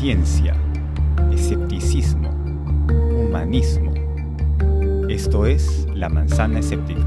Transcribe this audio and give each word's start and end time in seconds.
ciencia, 0.00 0.54
escepticismo, 1.30 2.30
humanismo. 3.20 3.92
Esto 5.10 5.44
es 5.44 5.86
La 5.94 6.08
Manzana 6.08 6.60
Escéptica. 6.60 7.04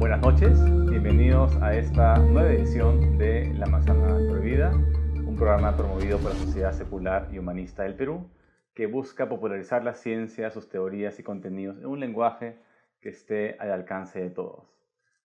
Buenas 0.00 0.20
noches, 0.22 0.58
bienvenidos 0.90 1.54
a 1.62 1.76
esta 1.76 2.18
nueva 2.18 2.50
edición 2.50 3.16
de 3.16 3.54
La 3.54 3.66
Manzana 3.66 4.18
Prohibida, 4.28 4.72
un 4.72 5.36
programa 5.36 5.76
promovido 5.76 6.18
por 6.18 6.32
la 6.32 6.36
Sociedad 6.38 6.72
Secular 6.72 7.28
y 7.32 7.38
Humanista 7.38 7.84
del 7.84 7.94
Perú 7.94 8.28
que 8.74 8.86
busca 8.86 9.28
popularizar 9.28 9.84
la 9.84 9.94
ciencia, 9.94 10.50
sus 10.50 10.68
teorías 10.68 11.20
y 11.20 11.22
contenidos 11.22 11.78
en 11.78 11.86
un 11.86 12.00
lenguaje 12.00 12.58
que 13.00 13.10
esté 13.10 13.56
al 13.60 13.70
alcance 13.70 14.20
de 14.20 14.30
todos. 14.30 14.64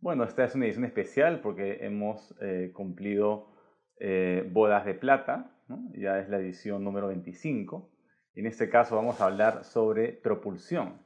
Bueno, 0.00 0.24
esta 0.24 0.42
es 0.42 0.56
una 0.56 0.64
edición 0.64 0.84
especial 0.84 1.42
porque 1.42 1.86
hemos 1.86 2.34
eh, 2.40 2.72
cumplido 2.74 3.46
eh, 4.00 4.50
bodas 4.52 4.84
de 4.84 4.94
plata, 4.94 5.54
ya 5.92 6.18
es 6.18 6.28
la 6.28 6.38
edición 6.38 6.84
número 6.84 7.08
25. 7.08 7.90
En 8.34 8.46
este 8.46 8.68
caso 8.68 8.96
vamos 8.96 9.20
a 9.20 9.27
hablar 9.27 9.64
sobre 9.64 10.12
propulsión. 10.12 11.00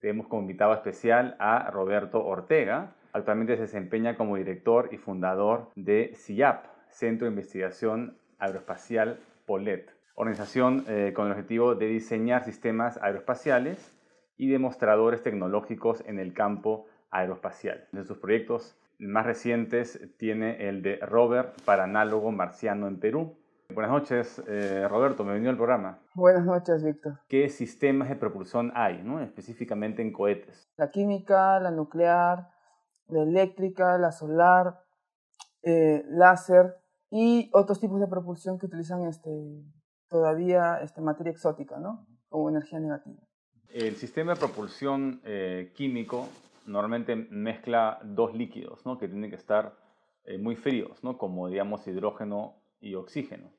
Tenemos 0.00 0.28
como 0.28 0.42
invitado 0.42 0.74
especial 0.74 1.36
a 1.38 1.70
Roberto 1.70 2.24
Ortega. 2.24 2.94
Actualmente 3.12 3.56
se 3.56 3.62
desempeña 3.62 4.16
como 4.16 4.36
director 4.36 4.88
y 4.92 4.96
fundador 4.96 5.70
de 5.76 6.12
CIAP, 6.14 6.66
Centro 6.88 7.26
de 7.26 7.32
Investigación 7.32 8.18
Aeroespacial 8.38 9.20
POLET, 9.46 9.90
organización 10.14 10.84
eh, 10.88 11.12
con 11.14 11.26
el 11.26 11.32
objetivo 11.32 11.74
de 11.74 11.86
diseñar 11.86 12.44
sistemas 12.44 12.98
aeroespaciales 13.02 13.94
y 14.36 14.48
demostradores 14.48 15.22
tecnológicos 15.22 16.02
en 16.06 16.18
el 16.18 16.32
campo 16.32 16.86
aeroespacial. 17.10 17.86
De 17.92 18.04
sus 18.04 18.18
proyectos 18.18 18.78
más 18.98 19.26
recientes 19.26 20.00
tiene 20.18 20.68
el 20.68 20.82
de 20.82 20.96
Rover 20.98 21.52
para 21.64 21.84
análogo 21.84 22.32
marciano 22.32 22.86
en 22.86 23.00
Perú. 23.00 23.39
Buenas 23.74 23.92
noches, 23.92 24.42
eh, 24.48 24.88
Roberto, 24.88 25.22
bienvenido 25.22 25.50
al 25.50 25.56
programa. 25.56 26.00
Buenas 26.14 26.44
noches, 26.44 26.82
Víctor. 26.82 27.20
¿Qué 27.28 27.48
sistemas 27.48 28.08
de 28.08 28.16
propulsión 28.16 28.72
hay, 28.74 29.02
¿no? 29.02 29.20
específicamente 29.20 30.02
en 30.02 30.12
cohetes? 30.12 30.68
La 30.76 30.90
química, 30.90 31.60
la 31.60 31.70
nuclear, 31.70 32.50
la 33.06 33.22
eléctrica, 33.22 33.96
la 33.96 34.10
solar, 34.10 34.80
eh, 35.62 36.04
láser 36.08 36.76
y 37.10 37.48
otros 37.52 37.78
tipos 37.78 38.00
de 38.00 38.08
propulsión 38.08 38.58
que 38.58 38.66
utilizan 38.66 39.06
este, 39.06 39.30
todavía 40.08 40.80
este, 40.82 41.00
materia 41.00 41.30
exótica, 41.30 41.78
¿no? 41.78 42.06
Como 42.28 42.48
energía 42.50 42.80
negativa. 42.80 43.22
El 43.68 43.94
sistema 43.96 44.34
de 44.34 44.40
propulsión 44.40 45.20
eh, 45.24 45.72
químico 45.76 46.28
normalmente 46.66 47.14
mezcla 47.14 48.00
dos 48.02 48.34
líquidos, 48.34 48.84
¿no? 48.84 48.98
Que 48.98 49.06
tienen 49.06 49.30
que 49.30 49.36
estar 49.36 49.76
eh, 50.24 50.38
muy 50.38 50.56
fríos, 50.56 51.04
¿no? 51.04 51.18
Como, 51.18 51.48
digamos, 51.48 51.86
hidrógeno 51.86 52.56
y 52.80 52.94
oxígeno, 52.94 53.52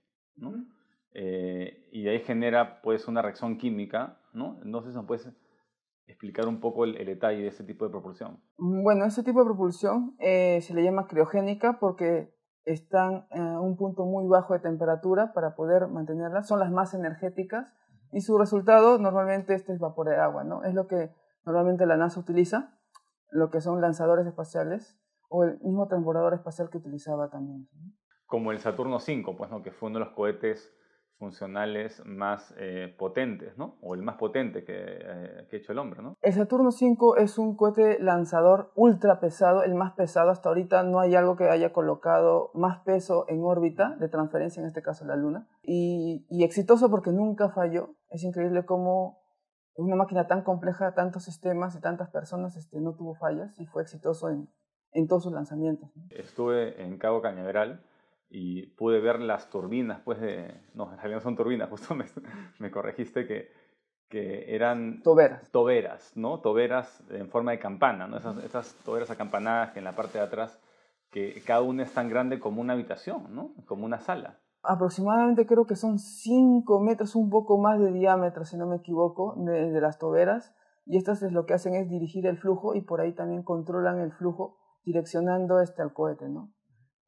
Eh, 1.13 1.89
y 1.91 2.07
ahí 2.07 2.19
genera, 2.19 2.81
pues, 2.81 3.07
una 3.07 3.21
reacción 3.21 3.57
química, 3.57 4.19
¿no? 4.33 4.59
Entonces, 4.63 4.93
¿nos 4.93 5.05
puedes 5.05 5.29
explicar 6.07 6.47
un 6.47 6.59
poco 6.59 6.85
el, 6.85 6.93
detalle 7.05 7.41
de 7.41 7.47
ese 7.47 7.63
tipo 7.63 7.85
de 7.85 7.91
propulsión? 7.91 8.39
Bueno, 8.57 9.05
ese 9.05 9.23
tipo 9.23 9.39
de 9.39 9.45
propulsión 9.45 10.15
eh, 10.19 10.61
se 10.61 10.73
le 10.73 10.83
llama 10.83 11.07
criogénica 11.07 11.79
porque 11.79 12.33
están 12.63 13.25
a 13.31 13.59
un 13.59 13.75
punto 13.75 14.05
muy 14.05 14.27
bajo 14.27 14.53
de 14.53 14.59
temperatura 14.59 15.33
para 15.33 15.55
poder 15.55 15.87
mantenerlas, 15.87 16.47
son 16.47 16.59
las 16.59 16.71
más 16.71 16.93
energéticas 16.93 17.73
y 18.11 18.21
su 18.21 18.37
resultado 18.37 18.97
normalmente 18.99 19.55
este 19.55 19.73
es 19.73 19.79
vapor 19.79 20.09
de 20.09 20.17
agua, 20.17 20.43
¿no? 20.43 20.63
Es 20.63 20.73
lo 20.73 20.87
que 20.87 21.11
normalmente 21.45 21.85
la 21.85 21.97
NASA 21.97 22.19
utiliza 22.19 22.77
lo 23.31 23.49
que 23.49 23.61
son 23.61 23.81
lanzadores 23.81 24.27
espaciales 24.27 24.99
o 25.29 25.43
el 25.45 25.59
mismo 25.61 25.87
transbordador 25.87 26.33
espacial 26.33 26.69
que 26.69 26.77
utilizaba 26.77 27.29
también. 27.29 27.67
Como 28.31 28.53
el 28.53 28.59
Saturno 28.59 28.95
V, 28.95 29.35
pues, 29.37 29.51
¿no? 29.51 29.61
que 29.61 29.71
fue 29.71 29.89
uno 29.89 29.99
de 29.99 30.05
los 30.05 30.13
cohetes 30.13 30.73
funcionales 31.19 32.01
más 32.05 32.53
eh, 32.57 32.95
potentes, 32.97 33.57
¿no? 33.57 33.77
O 33.81 33.93
el 33.93 34.01
más 34.03 34.15
potente 34.15 34.63
que, 34.63 34.73
eh, 34.75 35.47
que, 35.49 35.57
ha 35.57 35.59
hecho 35.59 35.73
el 35.73 35.79
hombre, 35.79 36.01
¿no? 36.01 36.15
El 36.21 36.33
Saturno 36.33 36.69
V 36.69 37.21
es 37.21 37.37
un 37.37 37.57
cohete 37.57 37.99
lanzador 37.99 38.71
ultra 38.73 39.19
pesado, 39.19 39.63
el 39.63 39.75
más 39.75 39.91
pesado 39.91 40.31
hasta 40.31 40.47
ahorita. 40.47 40.81
No 40.83 41.01
hay 41.01 41.13
algo 41.13 41.35
que 41.35 41.49
haya 41.49 41.73
colocado 41.73 42.51
más 42.53 42.79
peso 42.85 43.25
en 43.27 43.43
órbita 43.43 43.97
de 43.99 44.07
transferencia, 44.07 44.61
en 44.61 44.67
este 44.67 44.81
caso 44.81 45.05
la 45.05 45.17
Luna. 45.17 45.47
Y, 45.61 46.25
y 46.29 46.45
exitoso 46.45 46.89
porque 46.89 47.11
nunca 47.11 47.49
falló. 47.49 47.95
Es 48.09 48.23
increíble 48.23 48.65
cómo 48.65 49.19
una 49.75 49.97
máquina 49.97 50.25
tan 50.27 50.41
compleja, 50.41 50.95
tantos 50.95 51.25
sistemas 51.25 51.75
y 51.75 51.81
tantas 51.81 52.09
personas, 52.09 52.55
este, 52.55 52.79
no 52.79 52.95
tuvo 52.95 53.13
fallas 53.13 53.59
y 53.59 53.65
fue 53.65 53.83
exitoso 53.83 54.29
en, 54.29 54.49
en 54.93 55.07
todos 55.07 55.23
sus 55.23 55.33
lanzamientos. 55.33 55.91
Estuve 56.09 56.81
en 56.81 56.97
Cabo 56.97 57.21
Cañaveral 57.21 57.83
y 58.31 58.67
pude 58.67 58.99
ver 58.99 59.19
las 59.19 59.49
turbinas, 59.49 60.01
pues 60.03 60.19
de... 60.19 60.61
No, 60.73 60.91
en 60.91 60.97
realidad 60.97 61.17
no 61.17 61.21
son 61.21 61.35
turbinas, 61.35 61.69
justo 61.69 61.93
me, 61.95 62.05
me 62.59 62.71
corregiste 62.71 63.27
que, 63.27 63.51
que 64.09 64.55
eran... 64.55 65.03
Toberas. 65.03 65.51
Toberas, 65.51 66.15
¿no? 66.15 66.39
Toberas 66.39 67.03
en 67.09 67.29
forma 67.29 67.51
de 67.51 67.59
campana, 67.59 68.07
¿no? 68.07 68.17
Esas, 68.17 68.43
esas 68.43 68.73
toberas 68.85 69.11
acampanadas 69.11 69.71
que 69.71 69.79
en 69.79 69.85
la 69.85 69.95
parte 69.95 70.17
de 70.17 70.23
atrás, 70.23 70.59
que 71.11 71.41
cada 71.45 71.61
una 71.61 71.83
es 71.83 71.93
tan 71.93 72.09
grande 72.09 72.39
como 72.39 72.61
una 72.61 72.73
habitación, 72.73 73.35
¿no? 73.35 73.53
Como 73.65 73.85
una 73.85 73.99
sala 73.99 74.39
aproximadamente 74.63 75.45
creo 75.45 75.65
que 75.65 75.75
son 75.75 75.99
5 75.99 76.79
metros, 76.81 77.15
un 77.15 77.29
poco 77.29 77.57
más 77.57 77.79
de 77.79 77.91
diámetro, 77.91 78.45
si 78.45 78.57
no 78.57 78.67
me 78.67 78.77
equivoco, 78.77 79.35
de, 79.37 79.81
las 79.81 79.97
toberas. 79.97 80.53
Y 80.85 80.97
estas 80.97 81.21
es 81.23 81.31
lo 81.31 81.45
que 81.45 81.53
hacen 81.53 81.75
es 81.75 81.89
dirigir 81.89 82.25
el 82.25 82.37
flujo 82.37 82.75
y 82.75 82.81
por 82.81 83.01
ahí 83.01 83.13
también 83.13 83.43
controlan 83.43 83.99
el 83.99 84.11
flujo 84.11 84.57
direccionando 84.83 85.59
este 85.61 85.81
al 85.81 85.93
cohete, 85.93 86.27
¿no? 86.29 86.51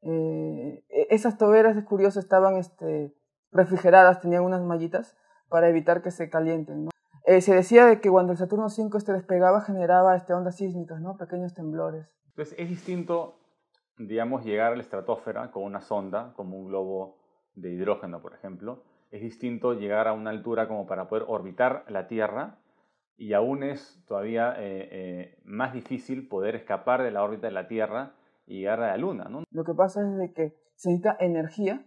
Eh, 0.04 0.84
esas 1.10 1.38
toberas, 1.38 1.76
es 1.76 1.84
curioso, 1.84 2.20
estaban 2.20 2.56
este, 2.56 3.14
refrigeradas, 3.52 4.20
tenían 4.20 4.44
unas 4.44 4.62
mallitas 4.62 5.16
para 5.48 5.68
evitar 5.68 6.02
que 6.02 6.10
se 6.10 6.28
calienten, 6.28 6.84
¿no? 6.84 6.90
Eh, 7.26 7.40
se 7.40 7.54
decía 7.54 7.86
de 7.86 8.00
que 8.00 8.10
cuando 8.10 8.32
el 8.32 8.38
Saturno 8.38 8.68
5 8.68 8.98
este 8.98 9.12
despegaba 9.12 9.62
generaba 9.62 10.14
este, 10.14 10.34
ondas 10.34 10.56
sísmicas, 10.56 11.00
¿no? 11.00 11.16
Pequeños 11.16 11.54
temblores. 11.54 12.06
Entonces 12.28 12.54
es 12.58 12.68
distinto, 12.68 13.38
digamos, 13.96 14.44
llegar 14.44 14.72
a 14.72 14.76
la 14.76 14.82
estratosfera 14.82 15.50
con 15.50 15.62
una 15.62 15.80
sonda, 15.80 16.34
como 16.36 16.58
un 16.58 16.68
globo 16.68 17.16
de 17.54 17.70
hidrógeno, 17.70 18.20
por 18.20 18.34
ejemplo, 18.34 18.82
es 19.14 19.22
distinto 19.22 19.74
llegar 19.74 20.08
a 20.08 20.12
una 20.12 20.30
altura 20.30 20.66
como 20.66 20.86
para 20.86 21.08
poder 21.08 21.24
orbitar 21.28 21.84
la 21.88 22.08
Tierra 22.08 22.58
y 23.16 23.32
aún 23.32 23.62
es 23.62 24.02
todavía 24.08 24.54
eh, 24.58 24.88
eh, 24.90 25.38
más 25.44 25.72
difícil 25.72 26.26
poder 26.26 26.56
escapar 26.56 27.02
de 27.02 27.12
la 27.12 27.22
órbita 27.22 27.46
de 27.46 27.52
la 27.52 27.68
Tierra 27.68 28.14
y 28.46 28.60
llegar 28.60 28.82
a 28.82 28.88
la 28.88 28.96
Luna. 28.96 29.24
¿no? 29.24 29.44
Lo 29.50 29.64
que 29.64 29.74
pasa 29.74 30.02
es 30.02 30.16
de 30.16 30.32
que 30.32 30.56
se 30.76 30.90
necesita 30.90 31.16
energía 31.20 31.86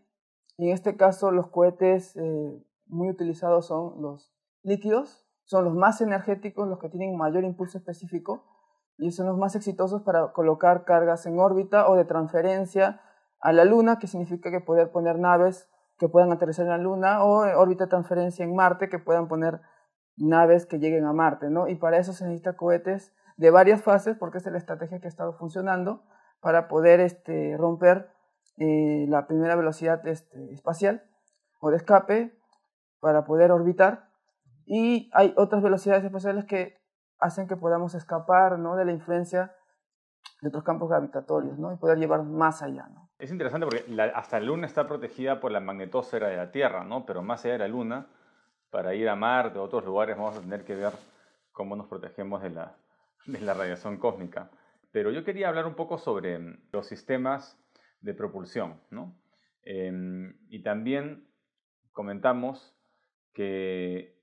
y 0.58 0.68
en 0.68 0.74
este 0.74 0.96
caso 0.98 1.32
los 1.32 1.48
cohetes 1.48 2.16
eh, 2.16 2.64
muy 2.88 3.10
utilizados 3.10 3.68
son 3.68 4.02
los 4.02 4.34
líquidos, 4.64 5.26
son 5.44 5.66
los 5.66 5.76
más 5.76 6.02
energéticos, 6.02 6.68
los 6.68 6.80
que 6.80 6.90
tienen 6.90 7.18
mayor 7.18 7.44
impulso 7.44 7.78
específico 7.78 8.46
y 8.98 9.12
son 9.12 9.28
los 9.28 9.38
más 9.38 9.56
exitosos 9.56 10.02
para 10.02 10.34
colocar 10.34 10.84
cargas 10.84 11.26
en 11.26 11.40
órbita 11.40 11.88
o 11.90 11.96
de 11.96 12.06
transferencia 12.06 13.02
a 13.40 13.54
la 13.54 13.66
Luna, 13.66 14.00
que 14.00 14.08
significa 14.08 14.50
que 14.50 14.60
poder 14.60 14.92
poner 14.92 15.20
naves 15.20 15.70
que 15.98 16.10
puedan 16.10 16.32
aterrizar 16.32 16.66
en 16.66 16.72
la 16.72 16.78
Luna, 16.78 17.24
o 17.24 17.40
órbita 17.60 17.86
de 17.86 17.90
transferencia 17.90 18.44
en 18.44 18.56
Marte, 18.56 18.90
que 18.90 19.00
puedan 19.00 19.28
poner 19.28 19.62
naves 20.16 20.66
que 20.66 20.80
lleguen 20.80 21.06
a 21.06 21.14
Marte, 21.14 21.50
¿no? 21.50 21.68
Y 21.68 21.76
para 21.76 21.98
eso 21.98 22.14
se 22.14 22.26
necesita 22.26 22.56
cohetes 22.56 23.14
de 23.36 23.52
varias 23.52 23.84
fases, 23.84 24.16
porque 24.18 24.40
esa 24.40 24.50
es 24.50 24.54
la 24.54 24.60
estrategia 24.60 25.00
que 25.00 25.08
ha 25.08 25.10
estado 25.10 25.34
funcionando, 25.34 26.04
para 26.40 26.68
poder 26.68 27.00
este, 27.00 27.56
romper 27.58 28.10
eh, 28.58 29.06
la 29.08 29.28
primera 29.28 29.56
velocidad 29.56 30.06
este, 30.08 30.54
espacial 30.54 31.04
o 31.60 31.72
de 31.72 31.78
escape, 31.78 32.38
para 33.00 33.26
poder 33.26 33.52
orbitar. 33.52 34.10
Y 34.66 35.10
hay 35.14 35.34
otras 35.38 35.64
velocidades 35.64 36.04
espaciales 36.04 36.46
que 36.46 36.78
hacen 37.20 37.48
que 37.48 37.56
podamos 37.56 37.96
escapar 37.96 38.60
¿no? 38.60 38.76
de 38.76 38.86
la 38.86 38.92
influencia 38.92 39.56
de 40.42 40.50
otros 40.50 40.64
campos 40.64 40.90
gravitatorios, 40.90 41.58
¿no? 41.58 41.74
Y 41.74 41.78
poder 41.78 41.98
llevar 41.98 42.24
más 42.24 42.62
allá, 42.62 42.88
¿no? 42.94 43.10
Es 43.18 43.32
interesante 43.32 43.66
porque 43.66 44.12
hasta 44.14 44.40
la 44.40 44.46
Luna 44.46 44.68
está 44.68 44.88
protegida 44.88 45.40
por 45.40 45.52
la 45.52 45.60
magnetosfera 45.60 46.28
de 46.28 46.38
la 46.38 46.52
Tierra, 46.52 46.84
¿no? 46.84 47.06
Pero 47.06 47.24
más 47.24 47.44
allá 47.44 47.54
de 47.54 47.60
la 47.60 47.68
Luna, 47.68 48.08
para 48.70 48.94
ir 48.94 49.10
a 49.10 49.16
Marte 49.16 49.58
o 49.58 49.64
otros 49.64 49.84
lugares 49.86 50.18
vamos 50.18 50.38
a 50.38 50.42
tener 50.42 50.64
que 50.64 50.76
ver 50.76 50.94
cómo 51.52 51.76
nos 51.76 51.88
protegemos 51.88 52.44
de 52.44 52.52
la, 52.52 52.76
de 53.26 53.40
la 53.42 53.54
radiación 53.54 53.98
cósmica. 53.98 54.52
Pero 54.92 55.12
yo 55.12 55.24
quería 55.24 55.50
hablar 55.50 55.66
un 55.66 55.76
poco 55.76 55.98
sobre 55.98 56.40
mm, 56.40 56.70
los 56.72 56.88
sistemas 56.88 57.58
de 58.02 58.14
propulsión, 58.14 58.80
¿no? 58.90 59.16
Em, 59.64 60.38
y 60.50 60.60
también 60.64 61.28
comentamos 61.92 62.74
que 63.34 64.16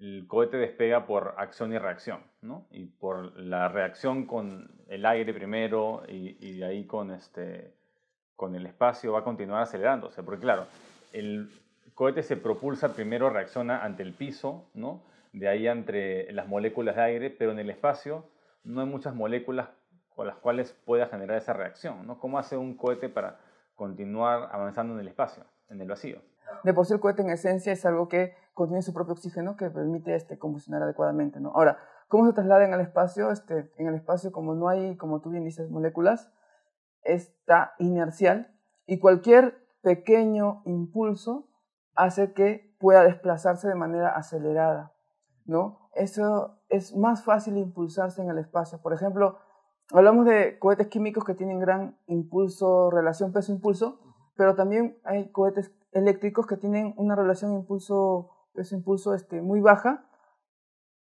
el 0.00 0.26
cohete 0.26 0.56
despega 0.56 1.06
por 1.06 1.34
acción 1.36 1.72
y 1.72 1.78
reacción, 1.78 2.22
¿no? 2.40 2.66
Y 2.70 2.86
por 2.86 3.38
la 3.38 3.68
reacción 3.68 4.26
con 4.26 4.70
el 4.88 5.04
aire 5.04 5.34
primero 5.34 6.02
y, 6.08 6.36
y, 6.40 6.58
de 6.58 6.64
ahí 6.64 6.86
con, 6.86 7.10
este, 7.10 7.74
con 8.34 8.54
el 8.54 8.64
espacio 8.64 9.12
va 9.12 9.20
a 9.20 9.24
continuar 9.24 9.62
acelerándose. 9.62 10.22
Porque 10.22 10.40
claro, 10.40 10.66
el 11.12 11.50
cohete 11.94 12.22
se 12.22 12.38
propulsa 12.38 12.94
primero, 12.94 13.28
reacciona 13.28 13.84
ante 13.84 14.02
el 14.02 14.14
piso, 14.14 14.70
¿no? 14.72 15.02
De 15.34 15.48
ahí 15.48 15.68
entre 15.68 16.32
las 16.32 16.48
moléculas 16.48 16.96
de 16.96 17.02
aire, 17.02 17.30
pero 17.30 17.52
en 17.52 17.58
el 17.58 17.68
espacio 17.68 18.24
no 18.64 18.80
hay 18.80 18.86
muchas 18.86 19.14
moléculas 19.14 19.68
las 20.26 20.36
cuales 20.36 20.72
pueda 20.84 21.06
generar 21.06 21.38
esa 21.38 21.52
reacción, 21.52 22.06
¿no? 22.06 22.18
¿Cómo 22.18 22.38
hace 22.38 22.56
un 22.56 22.76
cohete 22.76 23.08
para 23.08 23.38
continuar 23.74 24.48
avanzando 24.52 24.94
en 24.94 25.00
el 25.00 25.08
espacio, 25.08 25.44
en 25.68 25.80
el 25.80 25.88
vacío? 25.88 26.20
de 26.64 26.74
por 26.74 26.86
sí 26.86 26.94
el 26.94 27.00
cohete 27.00 27.22
en 27.22 27.30
esencia 27.30 27.72
es 27.72 27.84
algo 27.86 28.08
que 28.08 28.34
contiene 28.54 28.82
su 28.82 28.92
propio 28.92 29.14
oxígeno 29.14 29.56
que 29.56 29.70
permite 29.70 30.14
este, 30.14 30.38
combustionar 30.38 30.82
adecuadamente. 30.82 31.40
¿no? 31.40 31.50
Ahora, 31.50 31.78
¿cómo 32.08 32.26
se 32.26 32.32
traslada 32.32 32.64
en 32.64 32.74
el 32.74 32.80
espacio? 32.80 33.30
Este, 33.30 33.72
en 33.76 33.88
el 33.88 33.94
espacio, 33.94 34.32
como 34.32 34.54
no 34.54 34.68
hay, 34.68 34.96
como 34.96 35.20
tú 35.20 35.30
bien 35.30 35.44
dices, 35.44 35.70
moléculas, 35.70 36.32
está 37.02 37.74
inercial 37.78 38.54
y 38.86 38.98
cualquier 38.98 39.66
pequeño 39.82 40.62
impulso 40.66 41.48
hace 41.94 42.32
que 42.32 42.76
pueda 42.78 43.04
desplazarse 43.04 43.68
de 43.68 43.74
manera 43.74 44.10
acelerada. 44.10 44.92
¿no? 45.46 45.90
Eso 45.94 46.58
es 46.68 46.96
más 46.96 47.24
fácil 47.24 47.56
impulsarse 47.56 48.22
en 48.22 48.30
el 48.30 48.38
espacio. 48.38 48.80
Por 48.80 48.92
ejemplo, 48.92 49.38
hablamos 49.92 50.26
de 50.26 50.58
cohetes 50.58 50.88
químicos 50.88 51.24
que 51.24 51.34
tienen 51.34 51.58
gran 51.58 51.98
impulso, 52.06 52.90
relación 52.90 53.32
peso-impulso, 53.32 54.00
pero 54.36 54.54
también 54.54 54.98
hay 55.04 55.30
cohetes 55.30 55.72
eléctricos 55.92 56.46
que 56.46 56.56
tienen 56.56 56.94
una 56.96 57.14
relación 57.16 57.52
impulso 57.52 58.30
peso 58.54 58.74
impulso 58.74 59.14
este, 59.14 59.42
muy 59.42 59.60
baja, 59.60 60.06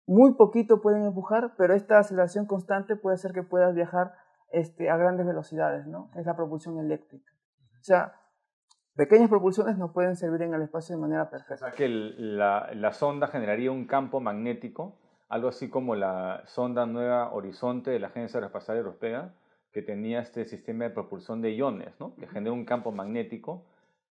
muy 0.07 0.35
poquito 0.35 0.81
pueden 0.81 1.05
empujar, 1.05 1.55
pero 1.57 1.75
esta 1.75 1.99
aceleración 1.99 2.47
constante 2.47 2.97
puede 2.97 3.15
hacer 3.15 3.33
que 3.33 3.43
puedas 3.43 3.75
viajar 3.75 4.13
este, 4.51 4.89
a 4.91 4.97
grandes 4.97 5.27
velocidades, 5.27 5.87
¿no? 5.87 6.11
Es 6.17 6.27
la 6.27 6.37
propulsión 6.37 6.79
eléctrica. 6.79 7.33
O 7.81 7.85
sea, 7.85 8.15
pequeñas 8.95 9.29
propulsiones 9.29 9.79
no 9.79 9.93
pueden 9.93 10.17
servir 10.17 10.43
en 10.43 10.55
el 10.55 10.63
espacio 10.63 10.95
de 10.95 11.03
manera 11.03 11.29
perfecta. 11.29 11.55
O 11.55 11.69
sea, 11.69 11.73
que 11.73 11.89
la, 11.89 12.71
la, 12.75 12.93
sonda 12.93 13.27
generaría 13.27 13.71
un 13.71 13.87
campo 13.87 14.21
magnético, 14.21 14.99
algo 15.29 15.49
así 15.49 15.69
como 15.69 15.95
la 15.95 16.43
sonda 16.47 16.87
Nueva 16.87 17.33
Horizonte 17.33 17.91
de 17.91 17.99
la 17.99 18.09
Agencia 18.09 18.39
Aeroespacial 18.39 18.79
Europea, 18.79 19.35
que 19.73 19.83
tenía 19.83 20.21
este 20.21 20.45
sistema 20.45 20.85
de 20.85 20.91
propulsión 20.91 21.43
de 21.43 21.55
iones, 21.55 21.93
¿no? 22.01 22.15
Que 22.17 22.27
genera 22.27 22.53
un 22.53 22.65
campo 22.65 22.93
magnético 22.93 23.65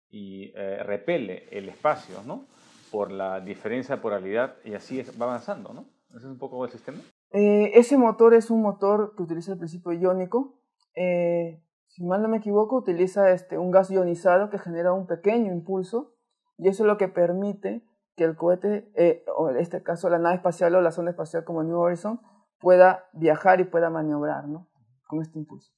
y 0.10 0.52
eh, 0.56 0.82
repele 0.84 1.48
el 1.52 1.70
espacio, 1.70 2.24
¿no? 2.26 2.46
por 2.92 3.10
la 3.10 3.40
diferencia 3.40 3.96
de 3.96 4.02
polaridad 4.02 4.56
y 4.66 4.74
así 4.74 5.02
va 5.20 5.26
avanzando, 5.26 5.74
¿no? 5.74 5.86
Ese 6.10 6.18
es 6.20 6.26
un 6.26 6.38
poco 6.38 6.64
el 6.66 6.72
sistema. 6.72 7.00
Eh, 7.32 7.72
ese 7.76 7.98
motor 7.98 8.34
es 8.34 8.52
un 8.52 8.62
motor 8.62 9.16
que 9.16 9.24
utiliza 9.24 9.54
el 9.54 9.58
principio 9.58 9.94
iónico. 9.94 10.60
Eh, 10.94 11.64
si 11.88 12.04
mal 12.04 12.22
no 12.22 12.28
me 12.28 12.38
equivoco, 12.38 12.76
utiliza 12.76 13.32
este, 13.32 13.58
un 13.58 13.72
gas 13.72 13.90
ionizado 13.90 14.50
que 14.50 14.60
genera 14.60 14.92
un 14.92 15.08
pequeño 15.08 15.54
impulso 15.54 16.14
y 16.58 16.68
eso 16.68 16.84
es 16.84 16.88
lo 16.88 16.98
que 16.98 17.08
permite 17.08 17.86
que 18.22 18.30
el 18.30 18.36
cohete, 18.36 18.92
eh, 18.94 19.26
o 19.36 19.50
en 19.50 19.58
este 19.58 19.82
caso 19.82 20.10
la 20.10 20.20
nave 20.20 20.36
espacial 20.36 20.76
o 20.76 20.82
la 20.82 20.92
sonda 20.92 21.10
espacial 21.10 21.44
como 21.44 21.64
New 21.64 21.80
Horizon, 21.80 22.22
pueda 22.60 23.10
viajar 23.14 23.60
y 23.60 23.64
pueda 23.64 23.90
maniobrar 23.90 24.48
¿no? 24.48 24.68
con 25.08 25.22
este 25.22 25.40
impulso. 25.40 25.74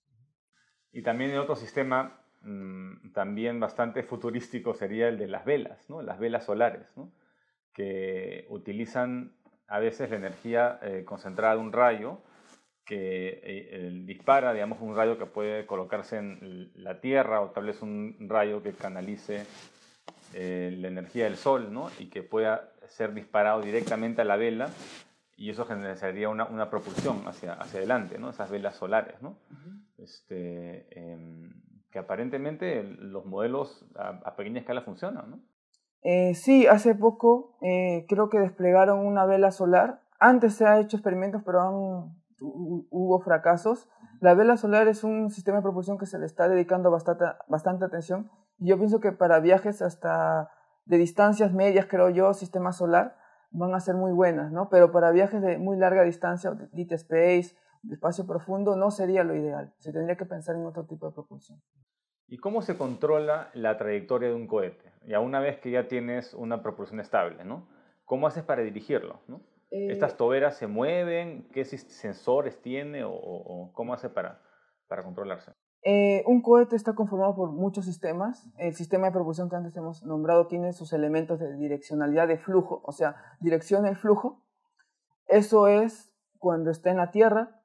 Y 0.91 1.03
también 1.03 1.31
el 1.31 1.39
otro 1.39 1.55
sistema 1.55 2.23
Mm, 2.43 3.13
también 3.13 3.61
bastante 3.61 4.03
futurístico 4.03 4.73
sería 4.73 5.07
el 5.07 5.17
de 5.17 5.27
las 5.27 5.45
velas, 5.45 5.89
¿no? 5.89 6.01
las 6.01 6.19
velas 6.19 6.43
solares, 6.43 6.85
¿no? 6.97 7.09
que 7.73 8.45
utilizan 8.49 9.37
a 9.67 9.79
veces 9.79 10.09
la 10.09 10.17
energía 10.17 10.77
eh, 10.81 11.05
concentrada 11.05 11.55
de 11.55 11.61
un 11.61 11.71
rayo 11.71 12.19
que 12.85 13.39
eh, 13.43 13.91
dispara, 14.05 14.51
digamos, 14.51 14.81
un 14.81 14.93
rayo 14.93 15.17
que 15.17 15.25
puede 15.25 15.65
colocarse 15.65 16.17
en 16.17 16.69
la 16.75 16.99
Tierra 16.99 17.39
o 17.39 17.51
tal 17.51 17.67
vez 17.67 17.81
un 17.81 18.17
rayo 18.19 18.61
que 18.61 18.73
canalice 18.73 19.45
eh, 20.33 20.75
la 20.77 20.87
energía 20.87 21.25
del 21.25 21.37
Sol 21.37 21.73
¿no? 21.73 21.89
y 21.99 22.09
que 22.09 22.23
pueda 22.23 22.71
ser 22.87 23.13
disparado 23.13 23.61
directamente 23.61 24.21
a 24.21 24.25
la 24.25 24.35
vela 24.35 24.69
y 25.35 25.49
eso 25.49 25.65
generaría 25.65 26.29
una, 26.29 26.45
una 26.45 26.69
propulsión 26.69 27.27
hacia, 27.27 27.53
hacia 27.53 27.79
adelante, 27.79 28.19
¿no? 28.19 28.29
esas 28.29 28.49
velas 28.49 28.75
solares. 28.75 29.21
¿no? 29.21 29.37
este, 30.03 30.87
em, 30.99 31.53
que 31.91 31.99
aparentemente 31.99 32.83
los 32.83 33.25
modelos 33.25 33.85
a, 33.95 34.35
pequeña 34.35 34.59
escala 34.59 34.81
funcionan, 34.81 35.29
¿no? 35.29 35.39
Eh, 36.01 36.33
sí, 36.35 36.67
hace 36.67 36.95
poco 36.95 37.55
eh, 37.61 38.05
creo 38.09 38.29
que 38.29 38.39
desplegaron 38.39 38.99
una 38.99 39.25
vela 39.25 39.51
solar. 39.51 40.01
Antes 40.19 40.55
se 40.55 40.65
ha 40.65 40.79
hecho 40.79 40.97
experimentos, 40.97 41.43
pero 41.45 41.61
han, 41.61 42.15
hubo 42.41 43.19
fracasos. 43.21 43.89
La 44.19 44.33
vela 44.33 44.57
solar 44.57 44.87
es 44.87 45.03
un 45.03 45.29
sistema 45.29 45.57
de 45.57 45.63
propulsión 45.63 45.97
que 45.97 46.05
se 46.05 46.19
le 46.19 46.25
está 46.25 46.49
dedicando 46.49 46.91
bastante, 46.91 47.25
bastante 47.47 47.85
atención. 47.85 48.29
Y 48.57 48.69
yo 48.69 48.77
pienso 48.77 48.99
que 48.99 49.11
para 49.11 49.39
viajes 49.39 49.81
hasta 49.81 50.51
de 50.85 50.97
distancias 50.97 51.53
medias, 51.53 51.85
creo 51.87 52.09
yo, 52.09 52.33
sistema 52.33 52.71
solar, 52.73 53.17
van 53.51 53.73
a 53.73 53.79
ser 53.79 53.95
muy 53.95 54.11
buenas, 54.11 54.51
¿no? 54.51 54.69
Pero 54.69 54.91
para 54.91 55.11
viajes 55.11 55.41
de 55.41 55.57
muy 55.57 55.77
larga 55.77 56.03
distancia, 56.03 56.51
deep 56.71 56.91
space, 56.93 57.55
de 57.83 57.93
espacio 57.93 58.25
profundo, 58.25 58.75
no 58.75 58.91
sería 58.91 59.23
lo 59.23 59.35
ideal. 59.35 59.73
Se 59.79 59.91
tendría 59.91 60.17
que 60.17 60.25
pensar 60.25 60.55
en 60.55 60.65
otro 60.65 60.85
tipo 60.85 61.07
de 61.07 61.13
propulsión. 61.13 61.61
¿Y 62.27 62.37
cómo 62.37 62.61
se 62.61 62.77
controla 62.77 63.51
la 63.53 63.77
trayectoria 63.77 64.29
de 64.29 64.35
un 64.35 64.47
cohete? 64.47 64.91
Ya 65.05 65.19
una 65.19 65.39
vez 65.39 65.59
que 65.59 65.69
ya 65.69 65.87
tienes 65.87 66.33
una 66.33 66.63
propulsión 66.63 66.99
estable, 66.99 67.43
¿no? 67.43 67.67
¿Cómo 68.05 68.27
haces 68.27 68.43
para 68.43 68.63
dirigirlo? 68.63 69.21
¿no? 69.27 69.41
Eh, 69.69 69.91
¿Estas 69.91 70.17
toberas 70.17 70.57
se 70.57 70.67
mueven? 70.67 71.47
¿Qué 71.51 71.65
sensores 71.65 72.61
tiene? 72.61 73.03
¿O, 73.05 73.71
cómo 73.73 73.93
hace 73.93 74.09
para, 74.09 74.41
para 74.87 75.03
controlarse? 75.03 75.51
Eh, 75.85 76.23
un 76.27 76.41
cohete 76.41 76.77
está 76.77 76.95
conformado 76.95 77.35
por 77.35 77.51
muchos 77.51 77.85
sistemas. 77.85 78.47
El 78.57 78.73
sistema 78.73 79.07
de 79.07 79.13
propulsión 79.13 79.49
que 79.49 79.57
antes 79.57 79.75
hemos 79.75 80.03
nombrado 80.03 80.47
tiene 80.47 80.71
sus 80.71 80.93
elementos 80.93 81.39
de 81.39 81.55
direccionalidad 81.57 82.27
de 82.27 82.37
flujo, 82.37 82.81
o 82.85 82.91
sea, 82.93 83.15
direcciona 83.41 83.89
el 83.89 83.97
flujo. 83.97 84.41
Eso 85.27 85.67
es 85.67 86.13
cuando 86.39 86.71
está 86.71 86.91
en 86.91 86.97
la 86.97 87.11
Tierra, 87.11 87.61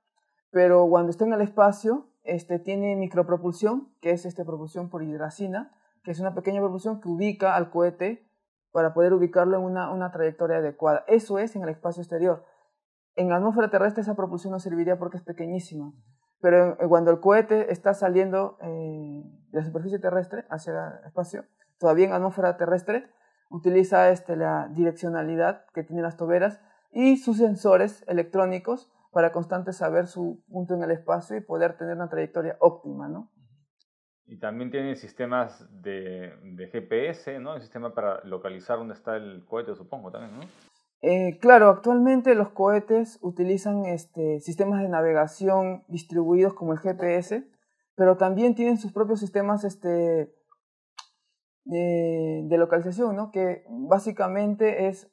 pero 0.51 0.89
cuando 0.89 1.11
está 1.11 1.25
en 1.27 1.33
el 1.33 1.43
espacio 1.43 2.09
este, 2.25 2.59
tiene 2.59 2.97
micropropulsión, 2.97 3.93
que 4.01 4.11
es 4.11 4.27
este, 4.27 4.45
propulsión 4.45 4.91
por 4.91 5.03
hidracina, 5.03 5.73
que 6.03 6.11
es 6.11 6.19
una 6.19 6.35
pequeña 6.35 6.61
propulsión 6.61 7.01
que 7.01 7.09
ubica 7.09 7.55
al 7.55 7.71
cohete 7.71 8.29
para 8.73 8.95
poder 8.95 9.13
ubicarlo 9.13 9.59
en 9.59 9.65
una, 9.65 9.93
una 9.93 10.11
trayectoria 10.11 10.57
adecuada. 10.57 11.05
Eso 11.07 11.39
es 11.39 11.55
en 11.55 11.63
el 11.63 11.69
espacio 11.69 12.03
exterior. 12.03 12.45
En 13.15 13.29
la 13.29 13.37
atmósfera 13.37 13.71
terrestre 13.71 14.03
esa 14.03 14.15
propulsión 14.15 14.53
no 14.53 14.61
serviría 14.61 14.99
porque 14.99 15.17
es 15.17 15.23
pequeñísima, 15.23 15.93
pero 16.41 16.77
cuando 16.89 17.11
el 17.11 17.21
cohete 17.21 17.73
está 17.73 17.95
saliendo 17.95 18.59
eh, 18.63 19.23
de 19.51 19.59
la 19.59 19.65
superficie 19.65 19.99
terrestre 19.99 20.45
hacia 20.51 21.01
el 21.01 21.07
espacio, 21.07 21.45
todavía 21.79 22.07
en 22.07 22.13
atmósfera 22.13 22.57
terrestre, 22.57 23.11
utiliza 23.51 24.11
este, 24.11 24.37
la 24.37 24.69
direccionalidad 24.69 25.65
que 25.75 25.83
tienen 25.83 26.05
las 26.05 26.17
toberas 26.17 26.61
y 26.93 27.17
sus 27.17 27.39
sensores 27.39 28.05
electrónicos 28.09 28.91
para 29.11 29.33
constante 29.33 29.73
saber 29.73 30.07
su 30.07 30.45
punto 30.49 30.75
en 30.75 30.83
el 30.83 30.91
espacio 30.91 31.37
y 31.37 31.41
poder 31.41 31.77
tener 31.77 31.97
una 31.97 32.09
trayectoria 32.09 32.57
óptima, 32.61 33.09
¿no? 33.09 33.31
Y 34.27 34.39
también 34.39 34.71
tiene 34.71 34.95
sistemas 34.95 35.67
de, 35.83 36.35
de 36.43 36.69
GPS, 36.69 37.39
¿no? 37.41 37.55
El 37.55 37.63
sistema 37.63 37.95
para 37.95 38.23
localizar 38.25 38.77
dónde 38.77 38.93
está 38.93 39.17
el 39.17 39.47
cohete, 39.47 39.75
supongo, 39.75 40.11
también, 40.11 40.39
¿no? 40.39 40.47
Eh, 41.01 41.39
claro, 41.39 41.69
actualmente 41.69 42.35
los 42.35 42.51
cohetes 42.51 43.19
utilizan 43.23 43.87
este, 43.87 44.41
sistemas 44.41 44.83
de 44.83 44.89
navegación 44.89 45.85
distribuidos 45.89 46.55
como 46.55 46.73
el 46.73 46.81
GPS, 46.81 47.49
pero 47.95 48.17
también 48.17 48.55
tienen 48.55 48.79
sus 48.79 48.93
propios 48.93 49.21
sistemas 49.21 49.65
este, 49.65 50.35
de, 51.65 52.57
localización, 52.59 53.15
¿no? 53.15 53.31
que 53.31 53.65
básicamente 53.69 54.89
es 54.89 55.11